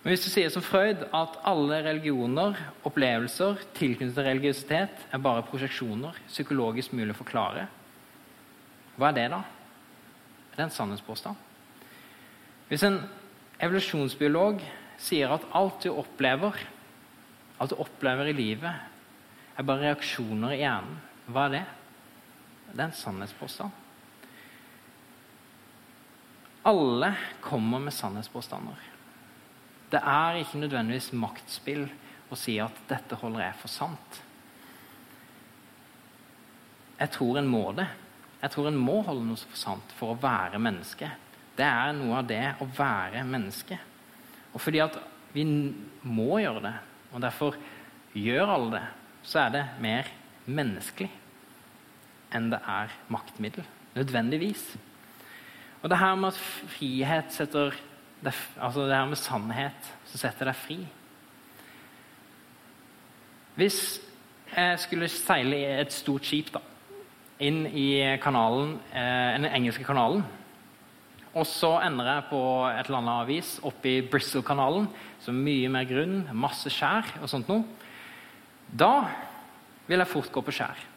Men 0.04 0.12
hvis 0.12 0.26
du 0.26 0.30
sier 0.30 0.52
som 0.52 0.64
Freud 0.66 1.06
at 1.16 1.38
alle 1.48 1.80
religioner, 1.86 2.58
opplevelser 2.84 3.62
tilknyttet 3.78 4.18
til 4.18 4.28
religiøsitet 4.28 5.06
er 5.16 5.24
bare 5.24 5.46
prosjeksjoner, 5.48 6.18
psykologisk 6.28 6.94
mulig 6.94 7.16
å 7.16 7.22
forklare, 7.22 7.66
hva 9.00 9.10
er 9.10 9.18
det, 9.18 9.28
da? 9.32 9.40
Er 10.52 10.60
det 10.60 10.66
en 10.68 10.76
sannhetspåstand? 10.76 11.40
Hvis 12.68 12.84
en 12.86 13.00
evolusjonsbiolog 13.64 14.60
sier 15.02 15.32
at 15.34 15.48
alt 15.56 15.88
du 15.88 15.94
opplever, 15.96 16.60
alt 17.58 17.72
du 17.72 17.80
opplever 17.80 18.30
i 18.30 18.36
livet, 18.38 18.92
er 19.56 19.66
bare 19.66 19.88
reaksjoner 19.88 20.54
i 20.54 20.62
hjernen, 20.62 21.00
hva 21.32 21.48
er 21.48 21.56
det? 21.56 21.64
Det 22.72 22.80
er 22.80 22.86
en 22.88 22.96
sannhetspåstand. 22.98 23.72
Alle 26.64 27.16
kommer 27.42 27.80
med 27.80 27.94
sannhetspåstander. 27.94 28.80
Det 29.92 30.00
er 30.00 30.40
ikke 30.40 30.62
nødvendigvis 30.62 31.12
maktspill 31.14 31.84
å 32.32 32.38
si 32.40 32.56
at 32.64 32.78
'dette 32.88 33.20
holder 33.20 33.44
jeg 33.44 33.56
for 33.60 33.68
sant'. 33.68 34.22
Jeg 37.00 37.12
tror 37.12 37.38
en 37.38 37.48
må 37.48 37.72
det. 37.76 37.88
Jeg 38.42 38.52
tror 38.52 38.68
en 38.68 38.80
må 38.80 39.02
holde 39.02 39.26
noe 39.26 39.38
for 39.38 39.58
sant 39.58 39.92
for 39.98 40.14
å 40.14 40.22
være 40.22 40.60
menneske. 40.60 41.12
Det 41.58 41.66
er 41.66 41.92
noe 41.94 42.18
av 42.18 42.28
det 42.28 42.56
å 42.62 42.66
være 42.66 43.24
menneske. 43.24 43.78
Og 44.54 44.62
fordi 44.62 44.80
at 44.80 44.98
vi 45.34 45.44
må 46.02 46.40
gjøre 46.40 46.62
det, 46.62 46.74
og 47.12 47.22
derfor 47.22 47.56
gjør 48.14 48.48
alle 48.48 48.72
det, 48.72 48.88
så 49.24 49.40
er 49.40 49.50
det 49.50 49.66
mer 49.80 50.10
menneskelig 50.46 51.12
enn 52.34 52.50
det 52.54 52.60
er 52.70 52.92
maktmiddel. 53.14 53.66
Nødvendigvis. 53.96 54.66
Og 55.84 55.90
det 55.92 56.00
her 56.00 56.16
med 56.16 56.32
at 56.34 56.40
frihet 56.78 57.34
setter 57.34 57.76
Altså 58.24 58.86
det 58.88 58.96
her 58.96 59.06
med 59.06 59.20
sannhet 59.20 59.88
som 60.08 60.22
setter 60.22 60.48
deg 60.48 60.56
fri. 60.56 60.78
Hvis 63.60 63.80
jeg 64.56 64.80
skulle 64.80 65.10
seile 65.12 65.58
i 65.60 65.82
et 65.82 65.92
stort 65.92 66.24
skip 66.24 66.54
da, 66.54 66.62
inn 67.44 67.66
i 67.68 68.16
kanalen, 68.24 68.78
eh, 68.94 69.36
den 69.36 69.50
engelske 69.50 69.84
kanalen, 69.84 70.24
og 71.34 71.46
så 71.50 71.80
ender 71.82 72.08
jeg 72.08 72.26
på 72.30 72.42
et 72.70 72.86
eller 72.86 73.02
annet 73.02 73.26
avis 73.26 73.52
oppe 73.66 73.90
i 73.90 74.02
Bristol-kanalen, 74.08 74.88
er 75.28 75.36
mye 75.36 75.70
mer 75.70 75.86
grunn, 75.90 76.28
masse 76.32 76.70
skjær 76.70 77.16
og 77.22 77.30
sånt 77.30 77.50
noe, 77.50 77.64
da 78.70 78.94
vil 79.88 80.00
jeg 80.00 80.12
fort 80.14 80.32
gå 80.32 80.42
på 80.46 80.54
skjær. 80.54 80.93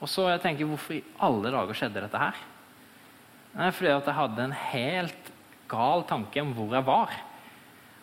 Og 0.00 0.08
så 0.08 0.26
jeg 0.30 0.40
tenker 0.42 0.68
hvorfor 0.68 0.96
i 0.96 1.04
alle 1.20 1.52
dager 1.52 1.76
skjedde 1.76 2.04
dette 2.06 2.20
her? 2.20 2.38
Nei, 3.54 3.70
fordi 3.74 3.90
at 3.92 4.06
jeg 4.08 4.16
hadde 4.16 4.46
en 4.46 4.56
helt 4.70 5.32
gal 5.70 6.04
tanke 6.08 6.42
om 6.42 6.54
hvor 6.56 6.72
jeg 6.74 6.86
var. 6.86 7.16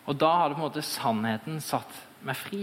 Og 0.08 0.16
da 0.16 0.30
hadde 0.42 0.56
på 0.56 0.62
en 0.62 0.68
måte 0.68 0.84
sannheten 0.84 1.58
satt 1.64 1.96
meg 2.24 2.38
fri. 2.38 2.62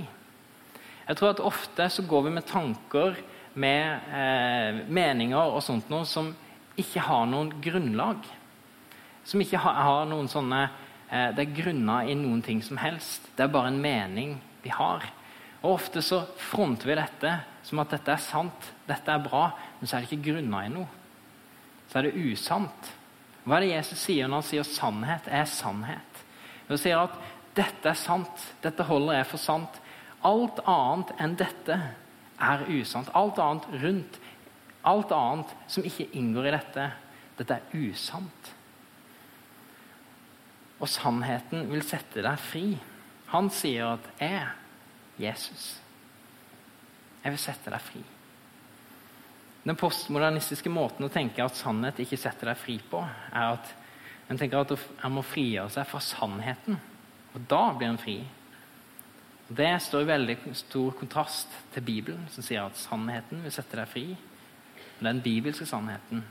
Jeg 1.06 1.18
tror 1.20 1.34
at 1.34 1.44
ofte 1.46 1.89
så 1.94 2.06
går 2.08 2.27
vi 2.27 2.36
med 2.38 2.48
tanker, 2.50 3.20
med 3.56 4.10
eh, 4.12 4.80
meninger 4.92 5.54
og 5.54 5.62
sånt 5.63 5.92
noe 5.92 6.08
som 6.10 6.34
ikke 6.80 7.04
har 7.06 7.27
noen 7.30 7.54
grunnlag. 7.63 8.25
Som 9.25 9.44
ikke 9.44 9.62
har 9.62 10.08
noen 10.10 10.27
sånne 10.30 10.65
eh, 10.65 11.30
Det 11.38 11.46
er 11.46 11.56
grunner 11.62 12.10
i 12.10 12.18
noen 12.20 12.42
ting 12.44 12.63
som 12.65 12.80
helst. 12.82 13.30
Det 13.38 13.46
er 13.46 13.54
bare 13.54 13.72
en 13.72 13.80
mening 13.82 14.36
vi 14.63 14.74
har. 14.74 15.06
Og 15.62 15.77
Ofte 15.77 16.04
så 16.06 16.24
fronter 16.51 16.92
vi 16.92 16.98
dette 17.00 17.38
som 17.65 17.80
at 17.82 17.94
dette 17.96 18.12
er 18.12 18.22
sant, 18.22 18.72
dette 18.86 19.12
er 19.12 19.24
bra, 19.24 19.48
men 19.80 19.89
så 19.89 19.98
er 19.98 20.04
det 20.04 20.12
ikke 20.12 20.32
grunna 20.32 20.65
i 20.65 20.72
noe. 20.74 20.88
Så 21.89 22.00
er 22.00 22.08
det 22.08 22.18
usant. 22.32 22.92
Hva 23.46 23.58
er 23.58 23.65
det 23.65 23.74
Jesus 23.75 24.01
sier 24.08 24.30
når 24.30 24.42
han 24.42 24.50
sier 24.50 24.68
sannhet 24.68 25.30
er 25.30 25.48
sannhet? 25.50 26.22
Han 26.70 26.82
sier 26.82 27.04
at 27.04 27.18
dette 27.56 27.92
er 27.92 27.98
sant, 27.98 28.48
dette 28.63 28.86
holder 28.88 29.20
jeg 29.20 29.30
for 29.30 29.42
sant. 29.42 29.80
Alt 30.25 30.60
annet 30.65 31.13
enn 31.22 31.38
dette 31.39 31.77
er 32.42 32.65
usant. 32.74 33.12
Alt 33.13 33.39
annet 33.42 33.68
rundt, 33.84 34.20
alt 34.86 35.13
annet 35.15 35.54
som 35.72 35.86
ikke 35.86 36.10
inngår 36.18 36.50
i 36.50 36.56
dette, 36.58 36.89
dette 37.38 37.58
er 37.60 37.86
usant. 37.86 38.51
Og 40.82 40.89
sannheten 40.92 41.70
vil 41.72 41.86
sette 41.86 42.25
deg 42.25 42.42
fri. 42.42 42.65
Han 43.32 43.50
sier 43.50 43.96
at 43.96 44.06
'jeg, 44.20 44.48
Jesus, 45.20 45.82
jeg 47.24 47.32
vil 47.32 47.39
sette 47.39 47.72
deg 47.72 47.82
fri'. 47.82 48.14
Den 49.65 49.77
postmodernistiske 49.79 50.69
måten 50.69 51.07
å 51.07 51.12
tenke 51.13 51.41
at 51.41 51.57
sannhet 51.57 51.98
ikke 52.03 52.19
setter 52.22 52.51
deg 52.51 52.60
fri 52.62 52.77
på, 52.86 53.01
er 53.34 53.55
at 53.55 53.72
en 54.29 54.38
tenker 54.38 54.62
at 54.62 54.74
en 54.75 55.13
må 55.13 55.24
frigjøre 55.25 55.74
seg 55.74 55.88
fra 55.89 56.01
sannheten. 56.01 56.77
Og 57.34 57.48
da 57.50 57.63
blir 57.74 57.89
en 57.89 58.01
fri. 58.01 58.19
Det 59.48 59.72
står 59.81 60.05
i 60.05 60.10
veldig 60.10 60.38
stor 60.57 60.95
kontrast 60.98 61.51
til 61.74 61.86
Bibelen, 61.86 62.24
som 62.34 62.45
sier 62.45 62.65
at 62.65 62.77
sannheten 62.79 63.43
vil 63.45 63.53
sette 63.53 63.77
deg 63.77 63.89
fri. 63.89 64.05
Den 65.01 65.22
bibelske 65.25 65.67
sannheten. 65.69 66.24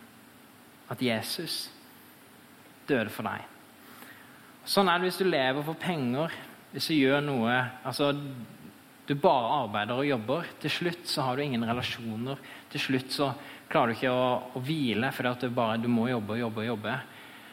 At 0.90 1.02
Jesus 1.02 1.68
døde 2.88 3.10
for 3.14 3.26
deg. 3.26 3.44
Sånn 4.64 4.88
er 4.88 4.98
det 4.98 5.10
hvis 5.10 5.20
du 5.20 5.26
lever 5.28 5.62
for 5.66 5.78
penger, 5.78 6.34
hvis 6.72 6.88
du 6.90 6.96
gjør 6.96 7.20
noe 7.22 7.54
altså 7.86 8.12
Du 9.04 9.14
bare 9.20 9.64
arbeider 9.64 10.00
og 10.00 10.08
jobber. 10.08 10.46
Til 10.62 10.72
slutt 10.72 11.08
så 11.10 11.26
har 11.26 11.36
du 11.36 11.44
ingen 11.44 11.64
relasjoner. 11.66 12.40
Til 12.72 12.80
slutt 12.80 13.12
så 13.12 13.32
klarer 13.68 13.92
du 13.92 13.98
ikke 13.98 14.12
å, 14.12 14.28
å 14.56 14.62
hvile 14.64 15.10
fordi 15.12 15.34
du 15.44 15.56
bare 15.56 15.80
du 15.82 15.90
må 15.92 16.08
jobbe 16.08 16.36
og 16.36 16.40
jobbe. 16.46 16.62
og 16.64 16.70
jobbe. 16.72 16.94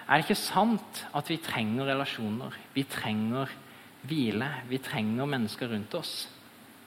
Er 0.08 0.20
det 0.20 0.26
ikke 0.26 0.40
sant 0.40 1.04
at 1.16 1.30
vi 1.32 1.40
trenger 1.44 1.92
relasjoner? 1.92 2.56
Vi 2.76 2.86
trenger 2.88 3.52
hvile. 4.08 4.48
Vi 4.70 4.80
trenger 4.84 5.30
mennesker 5.30 5.72
rundt 5.72 5.94
oss. 6.00 6.16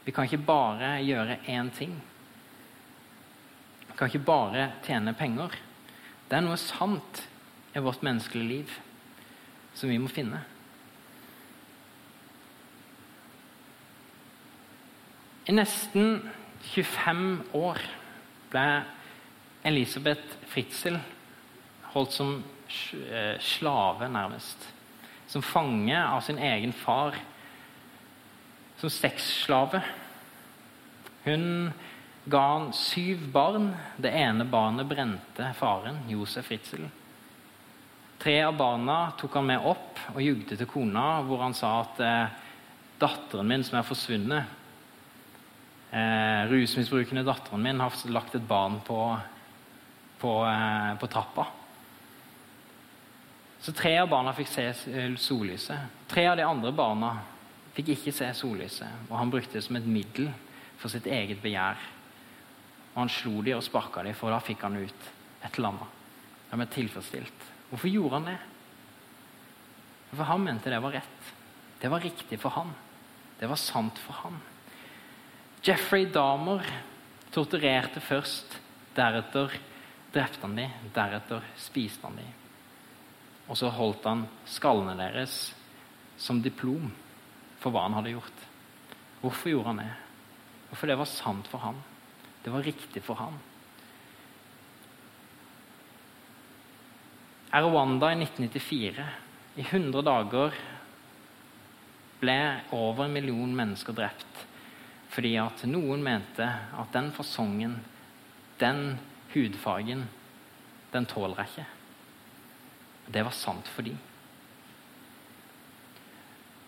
Vi 0.04 0.12
kan 0.12 0.28
ikke 0.28 0.44
bare 0.44 0.96
gjøre 1.04 1.38
én 1.48 1.70
ting. 1.76 1.94
Vi 3.88 3.96
kan 3.96 4.10
ikke 4.10 4.26
bare 4.26 4.66
tjene 4.84 5.14
penger. 5.16 5.54
Det 6.28 6.36
er 6.36 6.44
noe 6.44 6.58
sant 6.60 7.22
i 7.74 7.82
vårt 7.84 8.04
menneskelige 8.04 8.48
liv 8.48 8.74
som 9.74 9.90
vi 9.90 10.00
må 10.00 10.10
finne. 10.12 10.40
I 15.44 15.52
nesten 15.52 16.22
25 16.72 17.42
år 17.52 17.80
ble 18.52 18.68
Elisabeth 19.68 20.38
Fritzel 20.48 20.96
holdt 21.92 22.16
som 22.16 22.38
eh, 22.40 23.36
slave, 23.44 24.08
nærmest 24.08 24.70
som 25.34 25.42
fange 25.42 25.98
av 25.98 26.20
sin 26.20 26.38
egen 26.38 26.72
far, 26.72 27.16
som 28.78 28.90
sexslave. 28.92 29.80
Hun 31.24 31.72
ga 32.30 32.42
han 32.52 32.68
syv 32.76 33.24
barn. 33.32 33.72
Det 33.96 34.12
ene 34.14 34.46
barnet 34.46 34.86
brente 34.88 35.48
faren, 35.58 36.04
Josef 36.08 36.46
Fritzel. 36.48 36.86
Tre 38.22 38.36
av 38.46 38.54
barna 38.56 38.98
tok 39.18 39.40
han 39.40 39.48
med 39.48 39.64
opp 39.66 40.00
og 40.14 40.22
jugde 40.22 40.56
til 40.56 40.70
kona, 40.70 41.18
hvor 41.26 41.42
han 41.42 41.56
sa 41.56 41.80
at 41.82 42.04
eh, 42.04 42.36
datteren 43.02 43.50
min 43.50 43.64
som 43.66 43.80
er 43.80 43.88
forsvunnet 43.88 44.60
eh, 45.94 46.44
Rusmisbrukende 46.50 47.24
datteren 47.26 47.62
min 47.62 47.80
har 47.80 47.94
lagt 48.10 48.34
et 48.34 48.48
barn 48.48 48.80
på, 48.84 48.98
på, 50.18 50.32
eh, 50.48 50.94
på 50.98 51.10
trappa. 51.10 51.46
Så 53.64 53.72
tre 53.72 53.94
av 53.96 54.10
barna 54.12 54.34
fikk 54.36 54.50
se 54.50 54.66
eh, 54.92 55.14
sollyset. 55.16 56.02
Tre 56.10 56.26
av 56.28 56.36
de 56.36 56.44
andre 56.44 56.72
barna 56.76 57.14
fikk 57.74 57.94
ikke 57.94 58.12
se 58.14 58.28
sollyset, 58.36 59.08
og 59.08 59.18
han 59.18 59.32
brukte 59.32 59.58
det 59.58 59.64
som 59.66 59.78
et 59.78 59.86
middel 59.88 60.28
for 60.78 60.92
sitt 60.92 61.06
eget 61.10 61.40
begjær. 61.42 61.80
Og 62.94 63.00
Han 63.00 63.10
slo 63.10 63.40
dem 63.42 63.58
og 63.58 63.64
sparka 63.66 64.04
dem, 64.06 64.14
for 64.14 64.30
da 64.30 64.38
fikk 64.42 64.62
han 64.62 64.76
ut 64.78 65.08
et 65.42 65.56
eller 65.56 65.72
annet. 65.72 66.02
De 66.50 66.58
ble 66.60 66.66
tilfredsstilt. 66.70 67.46
Hvorfor 67.70 67.90
gjorde 67.90 68.20
han 68.20 68.28
det? 68.28 68.36
For 70.14 70.28
han 70.28 70.44
mente 70.44 70.70
det 70.70 70.78
var 70.84 70.94
rett. 70.94 71.30
Det 71.80 71.90
var 71.90 72.04
riktig 72.04 72.38
for 72.38 72.54
han. 72.54 72.70
Det 73.40 73.48
var 73.50 73.58
sant 73.58 73.98
for 73.98 74.20
han. 74.22 74.38
Jeffrey 75.64 76.04
Dahmer 76.12 76.60
torturerte 77.32 78.02
først. 78.04 78.58
Deretter 78.94 79.54
drepte 80.12 80.44
han 80.44 80.58
dem. 80.58 80.74
Deretter 80.92 81.46
spiste 81.56 82.04
han 82.04 82.18
dem. 82.20 82.34
Og 83.48 83.56
så 83.56 83.70
holdt 83.72 84.04
han 84.04 84.26
skallene 84.48 84.96
deres 84.98 85.54
som 86.20 86.42
diplom 86.44 86.90
for 87.62 87.72
hva 87.72 87.86
han 87.86 87.96
hadde 87.96 88.12
gjort. 88.12 88.44
Hvorfor 89.22 89.54
gjorde 89.54 89.72
han 89.72 89.82
det? 89.86 89.90
For 90.74 90.90
det 90.90 91.00
var 91.00 91.08
sant 91.08 91.48
for 91.48 91.64
han. 91.64 91.80
Det 92.44 92.52
var 92.52 92.66
riktig 92.66 93.00
for 93.06 93.16
han. 93.16 93.40
I 97.54 97.60
Rwanda 97.64 98.10
i 98.12 98.18
1994, 98.20 99.04
i 99.56 99.64
100 99.64 100.02
dager, 100.04 100.56
ble 102.20 102.40
over 102.74 103.06
en 103.06 103.14
million 103.14 103.52
mennesker 103.56 103.96
drept 103.96 104.44
fordi 105.14 105.36
at 105.38 105.62
noen 105.70 106.02
mente 106.02 106.42
at 106.44 106.90
den 106.94 107.12
fasongen, 107.14 107.78
den 108.58 108.98
hudfargen, 109.34 110.08
den 110.94 111.06
tåler 111.10 111.42
jeg 111.42 111.52
ikke. 111.52 111.66
Det 113.14 113.22
var 113.26 113.36
sant 113.36 113.68
for 113.70 113.86
dem. 113.86 113.98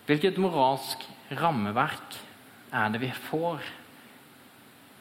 Hvilket 0.06 0.38
moralsk 0.38 1.02
rammeverk 1.34 2.20
er 2.76 2.92
det 2.94 3.02
vi 3.02 3.10
får 3.26 3.64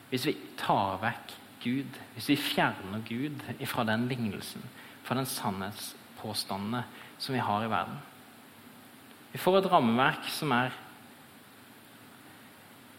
hvis 0.09 0.25
vi 0.29 0.35
tar 0.57 0.97
vekk 1.01 1.33
Gud, 1.65 1.97
hvis 2.15 2.29
vi 2.29 2.37
fjerner 2.39 3.01
Gud 3.05 3.41
fra 3.67 3.83
den 3.85 4.05
lignelsen, 4.09 4.63
fra 5.05 5.17
den 5.17 5.27
sannhetspåstandene 5.29 6.83
som 7.17 7.35
vi 7.35 7.41
har 7.41 7.65
i 7.65 7.69
verden? 7.69 7.97
Vi 9.33 9.41
får 9.41 9.59
et 9.59 9.69
rammeverk 9.73 10.29
som 10.31 10.53
er 10.55 10.73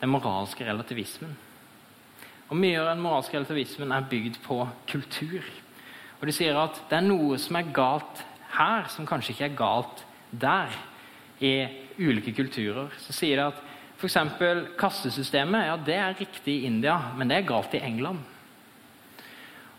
den 0.00 0.12
moralske 0.12 0.66
relativismen. 0.66 1.36
Og 2.46 2.58
Mye 2.58 2.78
av 2.78 2.92
den 2.92 3.02
moralske 3.02 3.36
relativismen 3.36 3.92
er 3.94 4.06
bygd 4.10 4.38
på 4.44 4.60
kultur. 4.90 5.46
Og 6.20 6.28
de 6.28 6.34
sier 6.34 6.56
at 6.58 6.78
det 6.90 7.00
er 7.00 7.08
noe 7.08 7.38
som 7.42 7.58
er 7.58 7.72
galt 7.74 8.22
her, 8.56 8.86
som 8.92 9.08
kanskje 9.08 9.34
ikke 9.34 9.48
er 9.48 9.58
galt 9.58 10.04
der. 10.30 10.76
I 11.36 11.66
ulike 12.00 12.32
kulturer. 12.32 12.94
Så 13.04 13.12
sier 13.12 13.36
de 13.36 13.50
at 13.50 13.58
f.eks. 13.96 14.16
kastesystemet 14.78 15.66
ja, 15.66 15.74
det 15.76 15.98
er 16.00 16.16
riktig 16.16 16.54
i 16.62 16.70
India, 16.70 16.96
men 17.16 17.28
det 17.28 17.40
er 17.40 17.48
galt 17.48 17.74
i 17.76 17.82
England. 17.84 18.22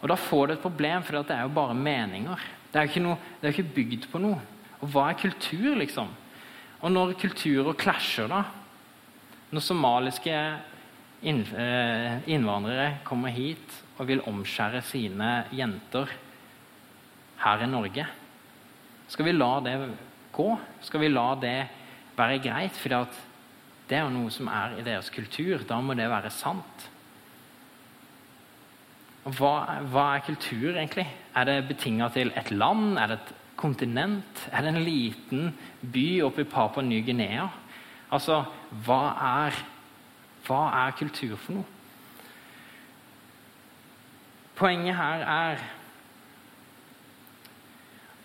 Og 0.01 0.05
Da 0.11 0.17
får 0.19 0.47
du 0.47 0.53
et 0.53 0.61
problem, 0.61 1.01
for 1.03 1.17
det 1.17 1.33
er 1.33 1.47
jo 1.47 1.55
bare 1.55 1.73
meninger. 1.73 2.43
Det 2.69 2.79
er 2.79 2.85
jo 2.85 2.93
ikke, 2.93 3.17
er 3.41 3.55
ikke 3.55 3.75
bygd 3.75 4.07
på 4.11 4.21
noe. 4.21 4.37
Og 4.81 4.91
hva 4.93 5.07
er 5.09 5.17
kultur, 5.17 5.73
liksom? 5.79 6.11
Og 6.85 6.91
når 6.93 7.15
kulturer 7.17 7.73
klasjer, 7.73 8.29
da 8.29 8.43
Når 9.47 9.63
somaliske 9.63 10.35
eh, 11.23 12.15
innvandrere 12.27 12.97
kommer 13.07 13.31
hit 13.31 13.77
og 13.97 14.09
vil 14.09 14.23
omskjære 14.27 14.81
sine 14.83 15.29
jenter 15.55 16.11
her 17.41 17.63
i 17.63 17.69
Norge. 17.71 18.05
Skal 19.07 19.29
vi 19.29 19.35
la 19.37 19.53
det 19.63 19.77
gå? 20.35 20.49
Skal 20.83 21.05
vi 21.05 21.13
la 21.13 21.29
det 21.39 21.57
være 22.17 22.41
greit? 22.43 22.75
For 22.75 23.07
Det 23.87 23.95
er 23.95 24.03
jo 24.03 24.11
noe 24.17 24.31
som 24.35 24.49
er 24.51 24.75
i 24.79 24.83
deres 24.83 25.09
kultur. 25.09 25.63
Da 25.63 25.79
må 25.79 25.95
det 25.95 26.09
være 26.11 26.29
sant. 26.29 26.89
Hva, 29.27 29.81
hva 29.91 30.03
er 30.15 30.25
kultur, 30.27 30.75
egentlig? 30.75 31.07
Er 31.35 31.47
det 31.47 31.67
betinga 31.67 32.09
til 32.11 32.33
et 32.35 32.51
land? 32.51 32.97
Er 32.99 33.07
det 33.07 33.19
et 33.21 33.33
kontinent? 33.59 34.43
Er 34.51 34.63
det 34.63 34.75
en 34.75 34.83
liten 34.83 35.53
by 35.81 36.21
oppe 36.27 36.43
i 36.43 36.51
Papua 36.51 36.83
Ny-Guinea? 36.83 37.47
Altså, 38.13 38.43
hva 38.85 39.01
er, 39.43 39.57
hva 40.47 40.61
er 40.85 40.95
kultur 40.99 41.35
for 41.35 41.57
noe? 41.59 41.73
Poenget 44.57 44.95
her 44.97 45.23
er 45.29 45.59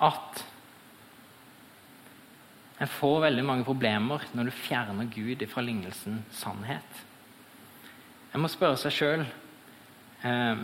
at 0.03 0.45
en 2.83 2.91
får 2.91 3.21
veldig 3.27 3.45
mange 3.47 3.67
problemer 3.67 4.25
når 4.35 4.49
du 4.49 4.61
fjerner 4.63 5.11
Gud 5.13 5.45
fra 5.51 5.63
lignelsen 5.63 6.23
sannhet. 6.35 7.03
En 8.33 8.43
må 8.43 8.49
spørre 8.51 8.79
seg 8.81 8.95
sjøl 8.97 9.27
eh, 9.27 10.63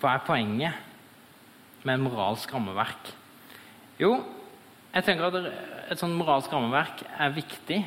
hva 0.00 0.14
er 0.14 0.24
poenget 0.26 1.84
med 1.86 1.94
et 1.94 2.02
moralsk 2.02 2.50
rammeverk. 2.54 3.12
Jo, 4.00 4.16
jeg 4.94 5.06
tenker 5.06 5.28
at 5.28 5.52
et 5.92 6.00
sånt 6.00 6.16
moralsk 6.18 6.50
rammeverk 6.52 7.04
er 7.14 7.36
viktig, 7.36 7.82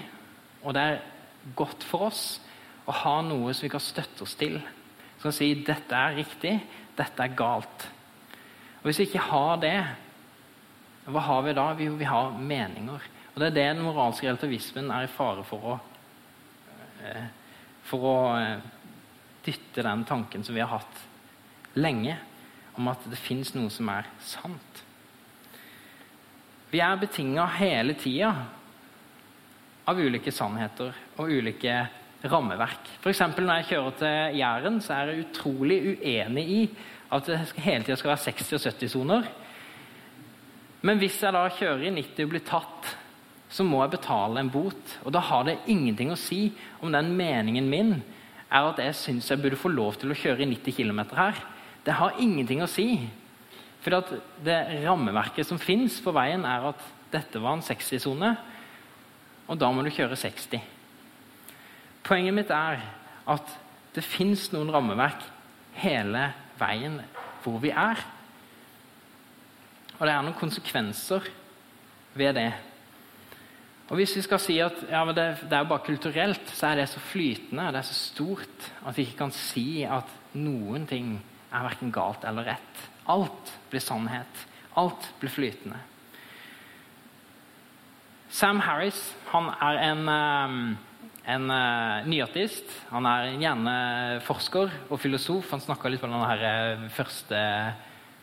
og 0.64 0.76
det 0.76 0.84
er 0.84 1.02
godt 1.56 1.86
for 1.88 2.10
oss 2.10 2.24
å 2.90 2.96
ha 3.04 3.16
noe 3.24 3.54
som 3.54 3.68
vi 3.68 3.72
kan 3.72 3.84
støtte 3.84 4.26
oss 4.26 4.36
til. 4.40 4.58
Som 5.20 5.30
kan 5.30 5.36
si 5.36 5.52
dette 5.66 5.96
er 5.96 6.18
riktig, 6.18 6.56
dette 6.98 7.24
er 7.24 7.36
galt. 7.38 7.88
Og 8.80 8.90
Hvis 8.90 9.02
vi 9.02 9.10
ikke 9.10 9.28
har 9.30 9.60
det, 9.62 9.78
hva 11.10 11.24
har 11.26 11.46
vi 11.46 11.56
da? 11.58 11.68
Vi, 11.78 11.90
vi 12.00 12.08
har 12.08 12.36
meninger. 12.38 13.08
Og 13.34 13.40
Det 13.40 13.48
er 13.50 13.56
det 13.56 13.68
den 13.76 13.86
moralske 13.86 14.28
relativismen 14.28 14.92
er 14.92 15.08
i 15.08 15.12
fare 15.12 15.46
for 15.48 15.74
å 15.74 15.78
eh, 17.04 17.28
For 17.90 18.06
å 18.06 18.18
eh, 18.38 18.66
dytte 19.46 19.84
den 19.86 20.04
tanken 20.06 20.44
som 20.46 20.54
vi 20.54 20.62
har 20.62 20.70
hatt 20.70 21.06
lenge, 21.80 22.18
om 22.78 22.88
at 22.92 23.06
det 23.10 23.18
fins 23.18 23.54
noe 23.56 23.72
som 23.74 23.90
er 23.90 24.06
sant. 24.22 24.84
Vi 26.70 26.82
er 26.84 27.00
betinga 27.02 27.48
hele 27.56 27.96
tida 27.98 28.34
av 29.90 30.00
ulike 30.00 30.32
sannheter 30.34 30.94
og 31.18 31.32
ulike 31.34 31.82
rammeverk. 32.30 32.96
F.eks. 33.00 33.22
når 33.38 33.62
jeg 33.62 33.70
kjører 33.72 34.00
til 34.00 34.40
Jæren, 34.40 34.80
så 34.84 34.96
er 34.96 35.12
jeg 35.12 35.28
utrolig 35.28 35.80
uenig 35.94 36.46
i 36.50 36.64
at 37.10 37.30
det 37.30 37.40
hele 37.64 37.86
tida 37.86 37.98
skal 37.98 38.14
være 38.14 38.34
60- 38.36 38.56
og 38.58 38.66
70-soner. 38.68 39.30
Men 40.86 41.00
hvis 41.02 41.18
jeg 41.24 41.36
da 41.36 41.46
kjører 41.52 41.88
i 41.88 41.94
90 41.96 42.28
og 42.28 42.34
blir 42.34 42.46
tatt, 42.48 42.92
så 43.50 43.66
må 43.66 43.82
jeg 43.82 43.96
betale 43.96 44.44
en 44.44 44.52
bot. 44.54 44.98
Og 45.04 45.14
da 45.16 45.24
har 45.26 45.48
det 45.48 45.58
ingenting 45.72 46.14
å 46.14 46.20
si 46.20 46.52
om 46.84 46.94
den 46.94 47.16
meningen 47.18 47.70
min 47.72 47.96
er 48.50 48.68
at 48.68 48.82
jeg 48.82 48.98
syns 48.98 49.30
jeg 49.30 49.42
burde 49.42 49.60
få 49.60 49.72
lov 49.74 49.98
til 50.00 50.14
å 50.14 50.18
kjøre 50.18 50.46
i 50.46 50.52
90 50.52 50.78
km 50.78 51.02
her. 51.18 51.42
Det 51.86 51.98
har 51.98 52.22
ingenting 52.22 52.62
å 52.62 52.70
si. 52.70 53.08
For 53.82 53.96
det 54.46 54.60
rammeverket 54.84 55.48
som 55.48 55.62
fins 55.62 55.98
på 56.04 56.14
veien, 56.14 56.44
er 56.46 56.70
at 56.72 56.88
dette 57.14 57.42
var 57.42 57.58
en 57.58 57.66
60-sone, 57.66 58.34
og 59.50 59.58
da 59.58 59.72
må 59.74 59.82
du 59.82 59.90
kjøre 59.94 60.18
60. 60.20 60.62
Poenget 62.06 62.36
mitt 62.38 62.54
er 62.54 62.84
at 63.30 63.58
det 63.96 64.06
fins 64.06 64.48
noen 64.54 64.70
rammeverk 64.74 65.26
hele 65.82 66.30
veien 66.60 67.00
hvor 67.44 67.58
vi 67.64 67.74
er. 67.74 68.00
Og 69.98 70.06
det 70.06 70.14
er 70.14 70.24
noen 70.24 70.38
konsekvenser 70.38 71.26
ved 72.18 72.36
det. 72.38 72.50
Og 73.90 73.98
Hvis 73.98 74.14
vi 74.20 74.22
skal 74.22 74.42
si 74.42 74.60
at 74.62 74.84
ja, 74.86 75.02
det, 75.10 75.26
det, 75.50 75.56
er 75.56 75.66
bare 75.66 75.86
kulturelt, 75.86 76.52
så 76.54 76.70
er 76.70 76.80
det 76.80 76.90
så 76.92 77.02
flytende 77.02 77.72
det 77.74 77.82
er 77.82 77.88
så 77.90 77.98
stort 77.98 78.68
at 78.86 78.98
vi 78.98 79.08
ikke 79.08 79.24
kan 79.24 79.34
si 79.34 79.82
at 79.82 80.12
noen 80.38 80.86
ting 80.88 81.16
er 81.50 81.66
verken 81.66 81.90
galt 81.92 82.28
eller 82.30 82.52
rett. 82.52 82.84
Alt 83.10 83.56
blir 83.72 83.82
sannhet. 83.82 84.46
Alt 84.78 85.10
blir 85.20 85.34
flytende. 85.34 85.82
Sam 88.30 88.60
Harris 88.62 88.98
han 89.32 89.50
er 89.58 89.80
en, 89.88 90.08
eh, 90.10 91.34
en 91.34 91.50
uh, 91.50 92.06
nyartist. 92.06 92.70
Han 92.92 93.06
er 93.10 93.32
en 93.32 93.42
hjerneforsker 93.42 94.70
og 94.90 95.00
filosof. 95.02 95.50
Han 95.52 95.64
snakka 95.64 95.90
litt 95.90 96.02
på 96.02 96.10
den 96.10 96.46
eh, 96.46 96.90
første 96.94 97.40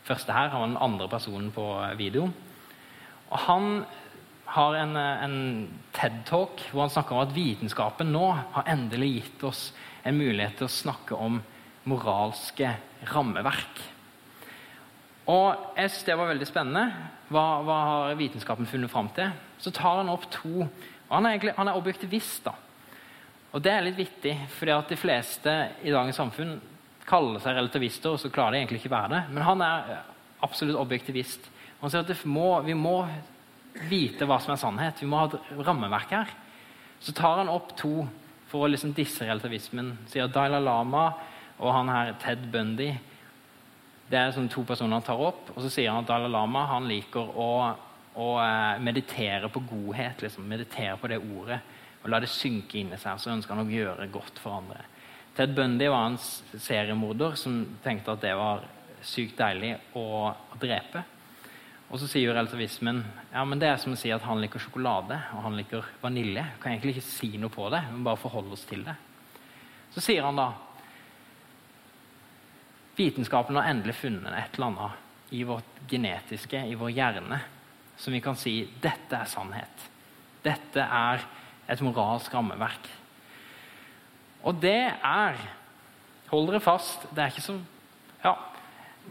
første 0.07 0.31
her. 0.31 0.51
Han 0.53 0.61
var 0.61 0.71
den 0.71 0.83
andre 0.83 1.09
personen 1.11 1.51
på 1.51 1.65
video. 1.99 2.29
Og 3.27 3.39
han 3.47 3.83
har 4.47 4.77
en, 4.79 4.95
en 4.95 5.37
TED-talk 5.91 6.63
hvor 6.71 6.85
han 6.85 6.93
snakker 6.93 7.17
om 7.17 7.25
at 7.25 7.35
vitenskapen 7.35 8.13
nå 8.15 8.29
har 8.55 8.71
endelig 8.71 9.09
gitt 9.17 9.43
oss 9.49 9.63
en 10.07 10.15
mulighet 10.15 10.55
til 10.61 10.69
å 10.69 10.71
snakke 10.71 11.19
om 11.19 11.41
moralske 11.87 12.71
rammeverk. 13.11 13.83
Og 15.27 15.75
jeg 15.75 15.89
synes 15.91 16.05
Det 16.07 16.17
var 16.17 16.31
veldig 16.31 16.47
spennende. 16.47 17.09
Hva, 17.27 17.45
hva 17.67 17.77
har 17.89 18.19
vitenskapen 18.19 18.69
funnet 18.69 18.91
fram 18.91 19.09
til? 19.15 19.33
Så 19.59 19.73
tar 19.75 19.99
han 19.99 20.09
opp 20.09 20.29
to 20.31 20.61
og 20.63 21.13
Han 21.15 21.25
er, 21.25 21.37
egentlig, 21.37 21.53
han 21.55 21.67
er 21.67 21.77
objektivist. 21.79 22.43
da. 22.43 22.53
Og 23.55 23.61
Det 23.63 23.71
er 23.71 23.85
litt 23.85 23.97
vittig, 23.97 24.33
fordi 24.51 24.73
at 24.75 24.89
de 24.89 24.97
fleste 24.99 25.53
i 25.83 25.91
dagens 25.91 26.19
samfunn 26.19 26.57
kaller 27.07 27.39
seg 27.39 27.55
relativister, 27.55 28.11
og 28.11 28.19
så 28.19 28.29
klarer 28.29 28.51
de 28.51 28.59
egentlig 28.59 28.81
ikke 28.81 28.91
være 28.91 29.13
det. 29.13 29.21
Men 29.31 29.43
han 29.47 29.63
er 29.63 29.93
absolutt 30.43 30.75
objektivist. 30.75 31.47
Han 31.79 31.93
sier 31.93 32.03
at 32.03 32.25
må, 32.27 32.49
vi 32.65 32.75
må 32.75 33.07
vite 33.87 34.27
hva 34.27 34.39
som 34.43 34.51
er 34.53 34.61
sannhet. 34.61 35.01
Vi 35.01 35.07
må 35.07 35.21
ha 35.21 35.29
et 35.29 35.63
rammeverk 35.63 36.11
her. 36.11 36.33
Så 36.99 37.13
tar 37.15 37.39
han 37.39 37.51
opp 37.53 37.75
to 37.77 38.07
for 38.49 38.65
å 38.65 38.71
liksom 38.71 38.95
disse 38.97 39.25
relativismen. 39.27 39.93
Sier 40.11 40.27
Dalai 40.31 40.59
Lama 40.63 41.11
og 41.57 41.73
han 41.73 41.91
her 41.91 42.13
Ted 42.21 42.49
Bundy. 42.51 42.91
Det 44.07 44.19
er 44.19 44.31
sånn 44.31 44.47
to 44.51 44.63
personer 44.67 44.99
han 44.99 45.05
tar 45.05 45.19
opp. 45.19 45.51
Og 45.55 45.63
så 45.65 45.71
sier 45.71 45.91
han 45.91 46.05
at 46.05 46.11
Dalai 46.11 46.31
Lama 46.31 46.63
han 46.69 46.87
liker 46.87 47.33
å, 47.35 47.49
å 48.15 48.27
eh, 48.43 48.77
meditere 48.83 49.49
på 49.51 49.63
godhet. 49.67 50.23
Liksom. 50.23 50.47
Meditere 50.47 50.95
på 51.01 51.11
det 51.11 51.19
ordet. 51.19 51.59
Og 52.03 52.11
la 52.13 52.21
det 52.23 52.31
synke 52.31 52.79
inni 52.79 52.99
seg. 53.01 53.19
Så 53.19 53.33
ønsker 53.33 53.55
han 53.55 53.65
å 53.65 53.75
gjøre 53.75 54.07
godt 54.13 54.39
for 54.43 54.61
andre. 54.61 54.85
Ted 55.37 55.51
Bundy 55.53 55.89
var 55.91 56.07
en 56.07 56.17
seriemorder 56.17 57.35
som 57.37 57.59
tenkte 57.83 58.15
at 58.15 58.23
det 58.23 58.33
var 58.39 58.63
sykt 59.05 59.37
deilig 59.37 59.75
å 59.99 60.31
drepe. 60.57 61.03
Og 61.87 62.01
så 62.01 62.07
sier 62.09 62.33
relativismen 62.35 62.99
ja, 63.31 63.43
men 63.47 63.59
det 63.61 63.69
er 63.69 63.77
som 63.79 63.93
å 63.93 63.99
si 63.99 64.09
at 64.11 64.25
han 64.27 64.41
liker 64.41 64.59
sjokolade 64.59 65.19
og 65.35 65.43
han 65.45 65.55
liker 65.59 65.85
vanilje. 66.01 66.43
Kan 66.63 66.73
egentlig 66.73 66.97
ikke 66.97 67.09
si 67.11 67.29
noe 67.39 67.53
på 67.53 67.67
det, 67.71 67.83
men 67.91 68.03
bare 68.07 68.19
forholde 68.19 68.55
oss 68.57 68.65
til 68.67 68.81
det. 68.87 68.95
Så 69.93 70.03
sier 70.03 70.25
han 70.25 70.39
da 70.39 70.49
Vitenskapen 72.97 73.55
har 73.59 73.69
endelig 73.69 73.95
funnet 73.99 74.33
et 74.33 74.57
eller 74.57 74.71
annet 74.71 75.33
i 75.37 75.43
vårt 75.45 75.81
genetiske, 75.89 76.63
i 76.65 76.75
vår 76.77 76.93
hjerne, 76.95 77.39
som 77.97 78.13
vi 78.13 78.21
kan 78.23 78.37
si 78.39 78.61
dette 78.81 79.17
er 79.17 79.29
sannhet. 79.29 79.83
Dette 80.45 80.81
er 80.81 81.21
et 81.67 81.83
moralsk 81.83 82.33
rammeverk. 82.33 82.89
Og 84.47 84.57
det 84.61 84.81
er 84.95 85.37
Hold 86.27 86.49
dere 86.49 86.59
fast. 86.59 87.05
Det 87.15 87.23
er 87.23 87.31
ikke 87.31 87.41
så 87.45 87.59
Ja. 88.23 88.33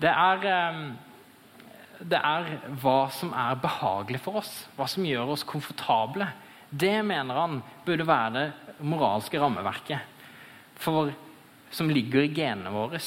Det 0.00 0.10
er, 0.10 0.42
ehm, 0.44 0.98
det 1.98 2.18
er 2.18 2.58
hva 2.82 3.10
som 3.10 3.32
er 3.32 3.54
behagelig 3.54 4.20
for 4.20 4.36
oss, 4.36 4.66
hva 4.76 4.86
som 4.86 5.02
gjør 5.02 5.32
oss 5.32 5.42
komfortable. 5.42 6.28
Det 6.70 7.02
mener 7.02 7.34
han 7.34 7.62
burde 7.86 8.06
være 8.06 8.32
det 8.32 8.52
moralske 8.80 9.40
rammeverket 9.40 10.00
for, 10.74 11.14
som 11.70 11.88
ligger 11.88 12.20
i 12.20 12.34
genene 12.34 12.70
våre. 12.70 13.00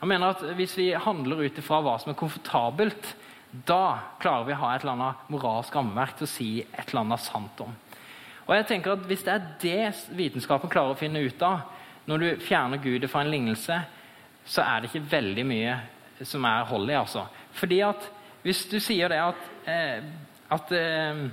Han 0.00 0.08
mener 0.08 0.34
at 0.34 0.42
Hvis 0.56 0.76
vi 0.78 0.90
handler 0.92 1.46
ut 1.46 1.58
ifra 1.58 1.80
hva 1.84 1.96
som 2.00 2.12
er 2.12 2.18
komfortabelt, 2.18 3.14
da 3.66 4.16
klarer 4.20 4.44
vi 4.48 4.54
å 4.56 4.60
ha 4.60 4.74
et 4.74 4.84
eller 4.84 4.96
annet 4.96 5.28
moralsk 5.32 5.74
rammeverk 5.76 6.18
til 6.18 6.26
å 6.26 6.30
si 6.30 6.50
et 6.66 6.90
eller 6.90 7.04
annet 7.04 7.24
sant 7.24 7.62
om. 7.64 7.72
Og 8.46 8.54
jeg 8.54 8.66
tenker 8.68 8.94
at 8.94 9.06
Hvis 9.08 9.24
det 9.26 9.34
er 9.34 9.46
det 9.62 10.16
vitenskapen 10.18 10.72
klarer 10.72 10.94
å 10.94 11.00
finne 11.00 11.22
ut 11.24 11.42
av, 11.42 11.64
når 12.06 12.22
du 12.22 12.44
fjerner 12.46 12.82
Gud 12.82 13.08
fra 13.10 13.24
en 13.24 13.32
lignelse, 13.32 13.80
så 14.46 14.62
er 14.62 14.82
det 14.82 14.92
ikke 14.92 15.10
veldig 15.10 15.46
mye 15.46 15.78
som 16.22 16.44
er 16.46 16.68
hold 16.68 16.90
i. 16.90 16.94
altså. 16.94 17.26
Fordi 17.52 17.80
at 17.80 18.12
Hvis 18.46 18.66
du 18.70 18.78
sier 18.78 19.08
det 19.10 19.18
at, 19.18 19.46
eh, 19.66 20.04
at 20.54 20.70
eh, 20.70 21.24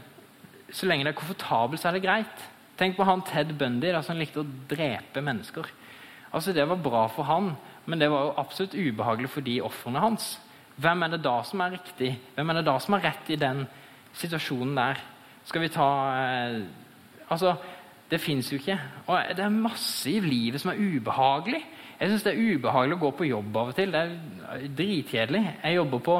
så 0.73 0.87
lenge 0.87 1.05
det 1.05 1.11
er 1.11 1.19
komfortabelt, 1.19 1.81
så 1.81 1.91
er 1.91 1.99
det 1.99 2.07
greit. 2.07 2.45
Tenk 2.77 2.97
på 2.97 3.05
han 3.05 3.21
Ted 3.21 3.53
Bundy 3.53 3.91
som 4.01 4.17
likte 4.17 4.41
å 4.41 4.47
drepe 4.69 5.21
mennesker. 5.21 5.67
Altså 6.33 6.53
Det 6.53 6.65
var 6.65 6.81
bra 6.81 7.03
for 7.13 7.23
han, 7.29 7.51
men 7.85 7.99
det 7.99 8.09
var 8.11 8.27
jo 8.27 8.35
absolutt 8.39 8.75
ubehagelig 8.75 9.29
for 9.33 9.45
de 9.45 9.59
ofrene 9.65 10.03
hans. 10.03 10.33
Hvem 10.81 11.05
er 11.05 11.13
det 11.13 11.23
da 11.25 11.35
som 11.45 11.61
er 11.61 11.75
riktig? 11.75 12.13
Hvem 12.35 12.49
er 12.49 12.59
det 12.59 12.67
da 12.67 12.77
som 12.81 12.95
har 12.95 13.05
rett 13.09 13.29
i 13.29 13.39
den 13.39 13.65
situasjonen 14.17 14.77
der? 14.77 15.01
Skal 15.45 15.65
vi 15.65 15.73
ta 15.73 15.89
eh, 16.17 16.61
Altså, 17.33 17.55
det 18.11 18.19
fins 18.21 18.51
jo 18.51 18.59
ikke. 18.59 18.75
Og 19.07 19.31
det 19.33 19.41
er 19.41 19.53
masse 19.53 20.11
i 20.11 20.19
livet 20.21 20.61
som 20.61 20.69
er 20.69 20.81
ubehagelig. 20.81 21.63
Jeg 21.99 22.11
syns 22.11 22.25
det 22.25 22.33
er 22.33 22.57
ubehagelig 22.57 22.97
å 22.97 23.01
gå 23.01 23.11
på 23.17 23.29
jobb 23.29 23.57
av 23.57 23.71
og 23.71 23.77
til. 23.77 23.93
Det 23.93 24.01
er 24.03 24.65
dritkjedelig. 24.77 25.43
Jeg 25.63 25.77
jobber 25.79 26.03
på 26.03 26.17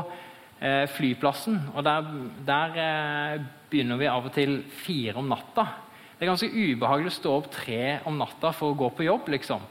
eh, 0.63 0.86
flyplassen, 0.89 1.60
og 1.73 1.84
der, 1.86 2.08
der 2.47 2.80
eh, 2.82 3.45
begynner 3.69 3.99
vi 3.99 4.10
av 4.10 4.30
og 4.30 4.34
til 4.34 4.62
fire 4.84 5.19
om 5.21 5.30
natta. 5.30 5.67
Det 6.13 6.26
er 6.26 6.32
ganske 6.32 6.49
ubehagelig 6.49 7.12
å 7.12 7.17
stå 7.17 7.36
opp 7.36 7.52
tre 7.52 7.84
om 8.10 8.17
natta 8.17 8.54
for 8.56 8.71
å 8.71 8.80
gå 8.80 8.89
på 8.95 9.06
jobb. 9.10 9.30
liksom. 9.36 9.65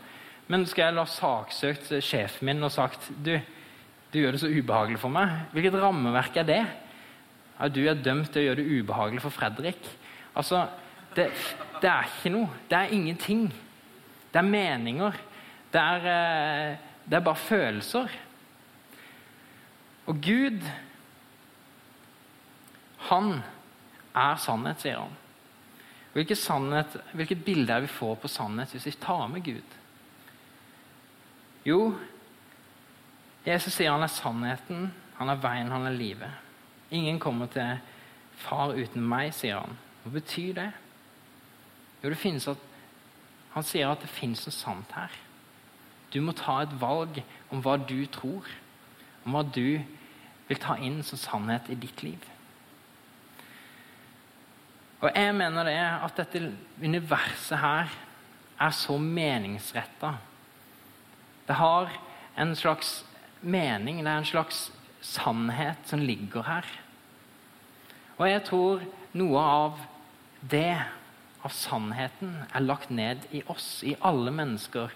Men 0.50 0.66
skal 0.66 0.88
jeg 0.88 0.96
la 0.96 1.04
saksøkt 1.08 1.92
sjefen 2.02 2.48
min 2.48 2.66
og 2.66 2.72
sagt 2.74 3.10
du, 3.24 3.34
du 4.12 4.18
gjør 4.18 4.34
det 4.34 4.42
så 4.42 4.50
ubehagelig 4.50 5.00
for 5.00 5.14
meg? 5.14 5.46
Hvilket 5.54 5.78
rammeverk 5.80 6.38
er 6.42 6.48
det? 6.48 6.62
Ja, 7.58 7.68
du 7.70 7.82
er 7.86 8.00
dømt 8.00 8.32
til 8.32 8.42
å 8.42 8.46
gjøre 8.48 8.62
det 8.62 8.80
ubehagelig 8.80 9.22
for 9.22 9.34
Fredrik. 9.34 9.86
Altså, 10.34 10.64
det, 11.14 11.28
det 11.82 11.90
er 11.90 12.08
ikke 12.08 12.32
noe. 12.34 12.50
Det 12.68 12.78
er 12.78 12.94
ingenting. 12.96 13.46
Det 14.32 14.40
er 14.40 14.48
meninger. 14.48 15.18
Det 15.72 15.80
er, 15.80 16.06
eh, 16.10 16.76
det 17.06 17.18
er 17.18 17.24
bare 17.24 17.38
følelser. 17.38 18.16
Og 20.10 20.18
Gud, 20.24 20.64
han 23.08 23.34
er 24.16 24.40
sannhet, 24.42 24.82
sier 24.82 24.98
han. 25.04 25.14
Hvilket, 26.12 26.38
sannhet, 26.38 26.96
hvilket 27.16 27.44
bilde 27.44 27.72
er 27.72 27.86
vi 27.86 27.92
får 27.92 28.18
på 28.20 28.28
sannhet 28.28 28.74
hvis 28.74 28.90
vi 28.90 28.98
tar 29.00 29.28
med 29.32 29.44
Gud? 29.46 29.78
Jo, 31.66 31.94
Jesus 33.46 33.74
sier 33.76 33.92
han 33.94 34.02
er 34.02 34.10
sannheten, 34.10 34.88
han 35.18 35.30
er 35.30 35.42
veien, 35.42 35.70
han 35.70 35.86
er 35.86 35.94
livet. 35.94 36.30
Ingen 36.90 37.20
kommer 37.22 37.50
til 37.50 37.78
far 38.42 38.74
uten 38.74 39.04
meg, 39.06 39.30
sier 39.34 39.60
han. 39.62 39.78
Hva 40.02 40.14
betyr 40.16 40.56
det? 40.58 40.70
Jo, 42.02 42.10
det 42.10 42.18
finnes 42.18 42.48
at, 42.50 42.68
Han 43.52 43.64
sier 43.68 43.90
at 43.92 44.00
det 44.00 44.08
finnes 44.08 44.46
noe 44.46 44.54
sant 44.56 44.92
her. 44.96 45.12
Du 46.08 46.22
må 46.24 46.32
ta 46.32 46.62
et 46.62 46.72
valg 46.80 47.18
om 47.52 47.60
hva 47.60 47.74
du 47.76 48.06
tror, 48.08 48.46
om 49.26 49.36
hva 49.36 49.42
du 49.44 49.76
vil 50.48 50.60
ta 50.60 50.78
inn 50.80 51.02
som 51.04 51.20
sannhet 51.20 51.68
i 51.68 51.76
ditt 51.76 52.00
liv. 52.00 52.24
Og 55.02 55.10
jeg 55.12 55.34
mener 55.36 55.68
det 55.68 55.76
at 55.76 56.16
dette 56.16 56.40
universet 56.80 57.60
her 57.60 57.92
er 58.56 58.72
så 58.72 58.96
meningsretta. 58.96 60.14
Det 61.46 61.58
har 61.58 61.90
en 62.36 62.54
slags 62.56 63.04
mening, 63.40 64.02
det 64.04 64.10
er 64.10 64.22
en 64.22 64.28
slags 64.28 64.70
sannhet 65.02 65.78
som 65.88 66.02
ligger 66.02 66.46
her. 66.46 66.66
Og 68.18 68.28
jeg 68.28 68.44
tror 68.46 68.84
noe 69.18 69.40
av 69.42 69.80
det, 70.50 70.78
av 71.42 71.54
sannheten, 71.54 72.36
er 72.54 72.62
lagt 72.62 72.90
ned 72.90 73.26
i 73.34 73.42
oss, 73.50 73.80
i 73.82 73.96
alle 74.00 74.30
mennesker, 74.34 74.92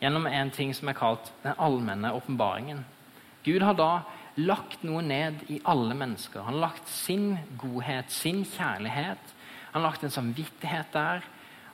gjennom 0.00 0.26
en 0.26 0.52
ting 0.54 0.72
som 0.76 0.88
er 0.88 0.96
kalt 0.96 1.28
den 1.42 1.58
allmenne 1.60 2.12
åpenbaringen. 2.16 2.86
Gud 3.44 3.62
har 3.64 3.76
da 3.76 3.90
lagt 4.40 4.84
noe 4.86 5.02
ned 5.04 5.44
i 5.52 5.60
alle 5.68 5.94
mennesker. 5.96 6.44
Han 6.46 6.56
har 6.56 6.70
lagt 6.70 6.88
sin 6.88 7.34
godhet, 7.60 8.12
sin 8.12 8.44
kjærlighet. 8.48 9.34
Han 9.72 9.82
har 9.82 9.90
lagt 9.90 10.04
en 10.04 10.14
samvittighet 10.14 10.92
der. 10.94 11.24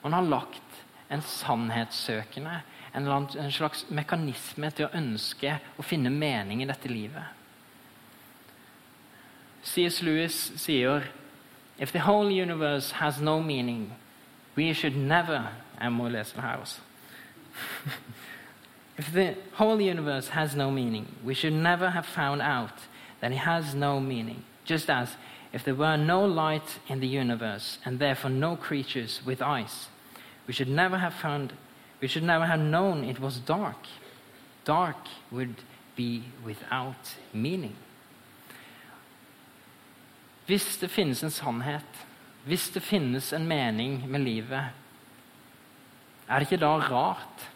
Han 0.03 0.17
har 0.17 0.27
lagt 0.27 0.83
en 1.11 1.23
sannhetssøkende, 1.23 2.61
en, 2.97 3.09
en 3.09 3.53
slags 3.53 3.85
mekanisme 3.91 4.71
til 4.71 4.87
å 4.87 4.95
ønske 4.97 5.59
å 5.77 5.85
finne 5.85 6.11
mening 6.11 6.63
i 6.63 6.69
dette 6.69 6.89
livet. 6.89 7.35
C.S. 9.67 10.03
Lewis 10.03 10.53
sier 10.57 11.11
If 11.79 11.93
the 11.93 12.01
whole 12.01 12.31
universe 12.31 12.93
has 12.93 13.21
no 13.21 13.43
meaning, 13.43 13.93
we 14.57 14.73
should 14.73 14.97
never 14.97 15.51
Jeg 15.81 15.93
må 15.93 16.09
lese 16.09 16.33
det 16.37 16.43
her 16.43 16.57
også. 16.57 16.81
If 18.99 19.13
the 19.13 19.35
whole 19.53 19.81
universe 19.81 20.29
has 20.29 20.57
no 20.57 20.71
meaning, 20.71 21.07
we 21.23 21.35
should 21.35 21.53
never 21.53 21.91
have 21.91 22.07
found 22.07 22.41
out 22.41 22.87
that 23.21 23.31
it 23.31 23.39
has 23.39 23.75
no 23.75 24.01
meaning. 24.01 24.43
Just 24.65 24.89
as 24.89 25.17
if 25.53 25.63
there 25.65 25.75
were 25.75 25.99
no 25.99 26.25
light 26.25 26.79
in 26.89 27.01
the 27.01 27.07
universe 27.07 27.79
and 27.85 27.99
therefore 27.99 28.31
no 28.31 28.57
creatures 28.57 29.21
with 29.27 29.43
eyes, 29.43 29.89
we 30.47 30.55
should 30.55 30.69
never 30.69 30.97
have 30.99 31.13
found 31.13 31.53
we 32.01 32.09
should 32.09 32.27
never 32.27 32.47
have 32.47 32.61
known 32.61 33.05
it 33.05 33.21
was 33.21 33.39
dark. 33.39 33.87
Dark 34.65 35.09
would 35.31 35.63
be 35.97 36.23
without 36.45 37.17
meaning. 37.33 37.77
Hvis 40.47 40.77
det 40.79 40.91
finnes 40.91 41.23
en 41.23 41.31
sannhet, 41.31 42.07
hvis 42.45 42.69
det 42.71 42.83
finnes 42.83 43.33
en 43.33 43.49
mening 43.49 44.11
med 44.11 44.21
livet, 44.21 44.71
er 46.29 46.39
det 46.39 46.47
ikke 46.47 46.63
da 46.63 46.77
rart? 46.79 47.49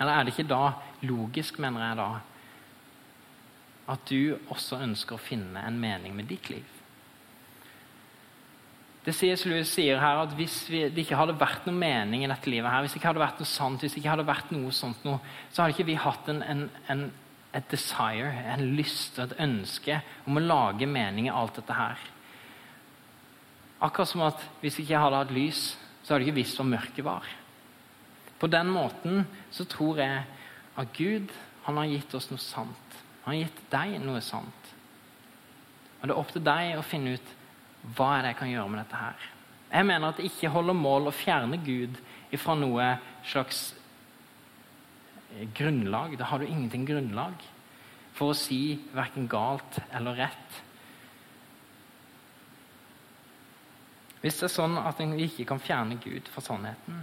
Eller 0.00 0.12
er 0.12 0.22
det 0.24 0.34
ikke 0.34 0.48
da 0.50 0.72
logisk, 1.02 1.58
mener 1.58 1.86
jeg 1.86 1.96
da, 1.96 2.10
at 3.92 4.04
du 4.10 4.36
også 4.52 4.80
ønsker 4.84 5.16
å 5.16 5.22
finne 5.22 5.64
en 5.66 5.80
mening 5.80 6.16
med 6.16 6.28
ditt 6.28 6.50
liv? 6.50 6.81
Det 9.02 9.14
C.S. 9.18 9.42
Lewis 9.50 9.72
sier 9.74 9.98
her 9.98 10.20
at 10.22 10.34
Hvis 10.38 10.60
vi, 10.70 10.84
det 10.86 11.02
ikke 11.02 11.18
hadde 11.18 11.34
vært 11.40 11.66
noe 11.66 11.74
mening 11.74 12.22
i 12.22 12.30
dette 12.30 12.50
livet, 12.50 12.70
her, 12.70 12.84
hvis 12.84 12.94
det 12.94 13.00
ikke 13.00 13.10
hadde 13.10 13.24
vært 13.24 13.42
noe 13.42 13.50
sant, 13.50 13.82
hvis 13.82 13.96
det 13.96 14.02
ikke 14.02 14.14
hadde 14.14 14.28
vært 14.28 14.52
noe 14.54 14.70
sånt 14.76 15.02
noe, 15.06 15.18
så 15.50 15.64
hadde 15.64 15.74
ikke 15.74 15.90
vi 15.90 15.98
hatt 15.98 16.30
en, 16.30 16.42
en, 16.46 16.64
en 16.92 17.08
et 17.52 17.68
desire, 17.68 18.30
en 18.48 18.64
lyst, 18.78 19.18
og 19.18 19.26
et 19.26 19.40
ønske 19.44 19.98
om 20.24 20.38
å 20.38 20.44
lage 20.44 20.88
mening 20.88 21.28
i 21.28 21.34
alt 21.34 21.58
dette 21.58 21.76
her. 21.76 22.00
Akkurat 23.82 24.08
som 24.08 24.24
at 24.24 24.40
hvis 24.62 24.78
jeg 24.78 24.86
ikke 24.86 25.02
hadde 25.02 25.20
hatt 25.20 25.34
lys, 25.34 25.62
så 26.02 26.14
hadde 26.14 26.24
jeg 26.24 26.32
ikke 26.32 26.40
visst 26.40 26.60
hva 26.60 26.68
mørket 26.70 27.04
var. 27.04 27.28
På 28.40 28.48
den 28.50 28.72
måten 28.72 29.26
så 29.54 29.66
tror 29.68 30.00
jeg 30.00 30.22
at 30.80 30.96
Gud 30.96 31.34
han 31.66 31.78
har 31.78 31.90
gitt 31.90 32.14
oss 32.16 32.30
noe 32.32 32.42
sant. 32.42 32.96
Han 33.24 33.34
har 33.34 33.44
gitt 33.44 33.60
deg 33.70 33.98
noe 34.02 34.22
sant. 34.24 34.72
Og 36.00 36.08
Det 36.08 36.14
er 36.14 36.18
opp 36.18 36.32
til 36.34 36.46
deg 36.46 36.78
å 36.78 36.86
finne 36.86 37.14
ut 37.18 37.34
hva 37.82 38.16
er 38.16 38.22
det 38.22 38.32
jeg 38.32 38.40
kan 38.40 38.52
gjøre 38.52 38.72
med 38.72 38.82
dette 38.84 38.98
her. 39.00 39.28
Jeg 39.72 39.88
mener 39.88 40.08
at 40.08 40.18
det 40.20 40.28
ikke 40.28 40.52
holder 40.52 40.76
mål 40.76 41.08
å 41.08 41.14
fjerne 41.16 41.58
Gud 41.64 41.96
fra 42.40 42.54
noe 42.56 42.88
slags 43.28 43.72
grunnlag. 45.56 46.18
Da 46.20 46.28
har 46.28 46.40
du 46.40 46.46
ingenting 46.46 46.84
grunnlag 46.88 47.40
for 48.12 48.32
å 48.32 48.36
si 48.36 48.76
verken 48.92 49.28
galt 49.32 49.80
eller 49.90 50.20
rett. 50.20 50.60
Hvis 54.22 54.38
det 54.38 54.46
er 54.46 54.54
sånn 54.54 54.76
at 54.78 55.00
vi 55.00 55.26
ikke 55.26 55.48
kan 55.50 55.62
fjerne 55.62 55.96
Gud 56.02 56.28
fra 56.30 56.44
sannheten, 56.44 57.00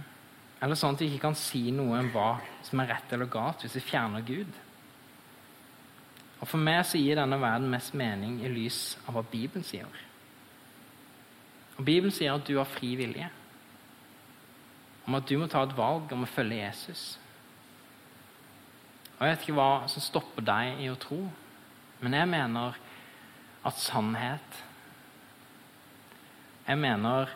eller 0.60 0.78
sånn 0.78 0.96
at 0.96 1.02
vi 1.02 1.10
ikke 1.10 1.26
kan 1.26 1.36
si 1.36 1.66
noe 1.74 1.98
om 2.00 2.10
hva 2.14 2.30
som 2.64 2.80
er 2.80 2.92
rett 2.94 3.12
eller 3.16 3.28
galt 3.32 3.64
hvis 3.64 3.78
vi 3.78 3.86
fjerner 3.94 4.24
Gud 4.28 4.50
Og 6.40 6.48
For 6.48 6.60
meg 6.60 6.82
så 6.88 7.00
gir 7.00 7.16
denne 7.16 7.38
verden 7.40 7.68
mest 7.72 7.96
mening 7.96 8.38
i 8.44 8.50
lys 8.52 8.98
av 9.06 9.16
hva 9.16 9.22
Bibelen 9.24 9.64
sier. 9.64 9.88
Og 11.80 11.86
Bibelen 11.86 12.12
sier 12.12 12.34
at 12.36 12.44
du 12.44 12.58
har 12.58 12.68
fri 12.68 12.90
vilje, 13.00 13.24
om 15.08 15.14
at 15.16 15.24
du 15.24 15.38
må 15.40 15.46
ta 15.48 15.62
et 15.64 15.72
valg 15.78 16.12
om 16.12 16.26
å 16.26 16.28
følge 16.28 16.58
Jesus. 16.60 17.04
Og 19.16 19.24
Jeg 19.24 19.32
vet 19.32 19.46
ikke 19.46 19.56
hva 19.56 19.88
som 19.88 20.04
stopper 20.04 20.44
deg 20.44 20.82
i 20.84 20.90
å 20.92 20.98
tro, 21.00 21.22
men 22.04 22.18
jeg 22.18 22.28
mener 22.28 22.76
at 23.64 23.80
sannhet 23.80 24.60
Jeg 26.70 26.78
mener 26.78 27.32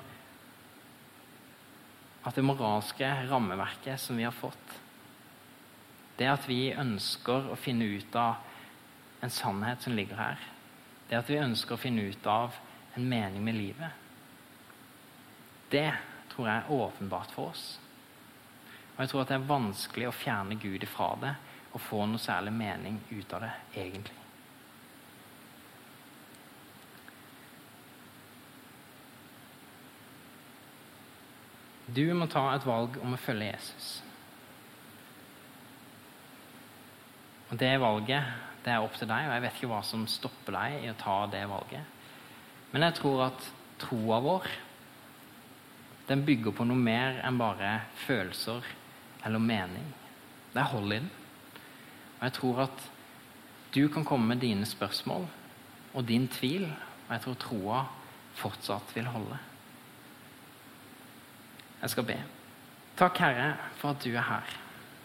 at 2.24 2.37
det 2.37 2.44
moralske 2.44 3.09
rammeverket 3.26 3.98
som 3.98 4.20
vi 4.20 4.28
har 4.28 4.37
fått, 4.37 4.76
det 6.20 6.28
at 6.30 6.46
vi 6.46 6.68
ønsker 6.70 7.50
å 7.50 7.57
finne 7.59 7.88
ut 7.96 8.14
av 8.14 8.44
en 9.24 9.33
sannhet 9.33 9.83
som 9.83 9.96
ligger 9.96 10.20
her, 10.20 10.46
det 11.11 11.18
at 11.18 11.33
vi 11.33 11.40
ønsker 11.40 11.74
å 11.74 11.80
finne 11.80 12.07
ut 12.07 12.30
av 12.30 12.54
en 12.94 13.09
mening 13.11 13.42
med 13.42 13.59
livet, 13.59 14.04
det 15.72 15.90
tror 16.33 16.48
jeg 16.48 16.62
er 16.62 16.74
åpenbart 16.74 17.33
for 17.35 17.55
oss. 17.55 17.64
Og 18.94 19.03
jeg 19.03 19.11
tror 19.11 19.24
at 19.24 19.33
det 19.33 19.38
er 19.38 19.48
vanskelig 19.48 20.11
å 20.11 20.14
fjerne 20.14 20.59
Gud 20.61 20.85
ifra 20.87 21.14
det 21.22 21.35
og 21.74 21.83
få 21.83 22.05
noe 22.07 22.22
særlig 22.22 22.53
mening 22.55 23.00
ut 23.11 23.33
av 23.35 23.42
det, 23.42 23.55
egentlig. 23.74 24.20
Du 31.94 32.07
må 32.16 32.27
ta 32.31 32.46
et 32.55 32.64
valg 32.66 32.96
om 33.03 33.14
å 33.14 33.20
følge 33.20 33.50
Jesus. 33.50 33.88
Og 37.50 37.59
Det 37.61 37.74
valget 37.79 38.31
det 38.64 38.72
er 38.72 38.81
opp 38.81 38.94
til 38.96 39.11
deg, 39.11 39.27
og 39.27 39.35
jeg 39.35 39.42
vet 39.44 39.59
ikke 39.59 39.68
hva 39.74 39.83
som 39.85 40.07
stopper 40.09 40.55
deg 40.57 40.87
i 40.87 40.88
å 40.88 40.96
ta 40.96 41.18
det 41.31 41.42
valget. 41.50 41.90
Men 42.72 42.87
jeg 42.87 42.96
tror 42.96 43.27
at 43.27 43.50
troa 43.83 44.22
vår 44.24 44.48
den 46.09 46.25
bygger 46.25 46.53
på 46.53 46.67
noe 46.69 46.79
mer 46.79 47.21
enn 47.25 47.38
bare 47.40 47.77
følelser 48.05 48.67
eller 49.25 49.40
mening. 49.40 49.87
Det 50.53 50.61
er 50.61 50.73
hold 50.73 50.93
i 50.93 50.99
den. 50.99 51.11
Og 52.19 52.27
jeg 52.27 52.37
tror 52.38 52.61
at 52.67 52.85
du 53.75 53.88
kan 53.88 54.05
komme 54.05 54.29
med 54.31 54.43
dine 54.45 54.67
spørsmål 54.67 55.27
og 55.95 56.09
din 56.09 56.29
tvil, 56.29 56.69
og 57.07 57.11
jeg 57.14 57.25
tror 57.25 57.40
troa 57.40 57.81
fortsatt 58.38 58.95
vil 58.97 59.09
holde. 59.11 59.38
Jeg 61.83 61.90
skal 61.90 62.07
be. 62.09 62.19
Takk, 62.97 63.19
Herre, 63.19 63.49
for 63.81 63.95
at 63.95 64.05
du 64.05 64.12
er 64.14 64.25
her. 64.25 64.55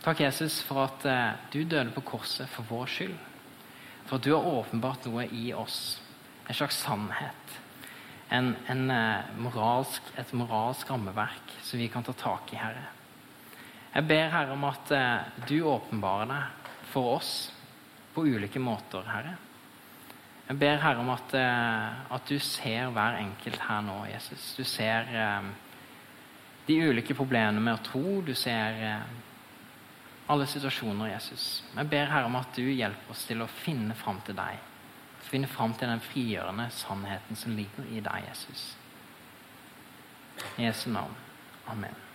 Takk, 0.04 0.22
Jesus, 0.22 0.62
for 0.64 0.86
at 0.86 1.06
eh, 1.10 1.40
du 1.54 1.64
døde 1.64 1.92
på 1.92 2.06
korset 2.14 2.50
for 2.50 2.68
vår 2.70 2.86
skyld. 2.88 3.18
For 4.06 4.18
at 4.18 4.26
du 4.26 4.32
har 4.32 4.46
åpenbart 4.48 5.08
noe 5.10 5.26
i 5.28 5.50
oss, 5.54 6.00
en 6.48 6.56
slags 6.56 6.80
sannhet. 6.86 7.58
En, 8.30 8.56
en 8.68 8.92
eh, 8.92 9.30
moralsk, 9.42 10.12
et 10.18 10.34
moralsk 10.38 10.89
rammeverk 10.92 11.54
som 11.65 11.82
vi 11.82 11.89
kan 11.89 12.06
ta 12.06 12.13
tak 12.13 12.54
i, 12.54 12.60
Herre. 12.62 12.86
Jeg 13.89 14.06
ber 14.10 14.30
Herre 14.30 14.54
om 14.54 14.65
at 14.70 14.92
eh, 14.94 15.46
du 15.50 15.58
åpenbarer 15.65 16.30
deg 16.30 16.74
for 16.92 17.15
oss 17.18 17.32
på 18.13 18.28
ulike 18.28 18.62
måter, 18.62 19.06
Herre. 19.10 19.34
Jeg 20.50 20.58
ber 20.62 20.82
Herre 20.82 21.02
om 21.02 21.10
at, 21.13 21.34
eh, 21.38 22.13
at, 22.18 22.30
du 22.30 22.38
ser 22.44 22.94
hver 22.94 23.18
enkelt 23.24 23.65
her 23.65 23.82
nå, 23.86 23.98
Jesus. 24.12 24.54
Du 24.58 24.63
ser 24.65 25.10
de 26.68 26.78
ulike 26.86 27.18
problemene 27.18 27.62
med 27.62 27.80
å 27.80 27.84
tro. 27.86 28.22
Du 28.22 28.36
ser 28.38 28.78
alle 30.30 30.46
situasjoner, 30.50 31.15
Jesus. 31.15 31.63
Jeg 31.74 31.89
ber 31.89 32.10
Herre 32.13 32.30
om 32.30 32.38
at 32.38 32.54
du 32.58 32.68
hjelper 32.70 33.13
oss 33.13 33.26
til 33.26 33.42
å 33.42 33.54
finne 33.63 33.98
fram 33.98 34.22
til 34.26 34.38
deg 34.38 34.69
finne 35.30 35.48
fram 35.48 35.74
til 35.78 35.88
den 35.88 36.02
frigjørende 36.02 36.68
sannheten 36.74 37.38
som 37.38 37.56
ligger 37.58 37.89
i 37.94 38.02
deg, 38.04 38.30
Jesus. 38.30 38.78
I 40.58 40.65
Jesu 40.65 40.89
navn. 40.89 41.15
Amen. 41.70 42.09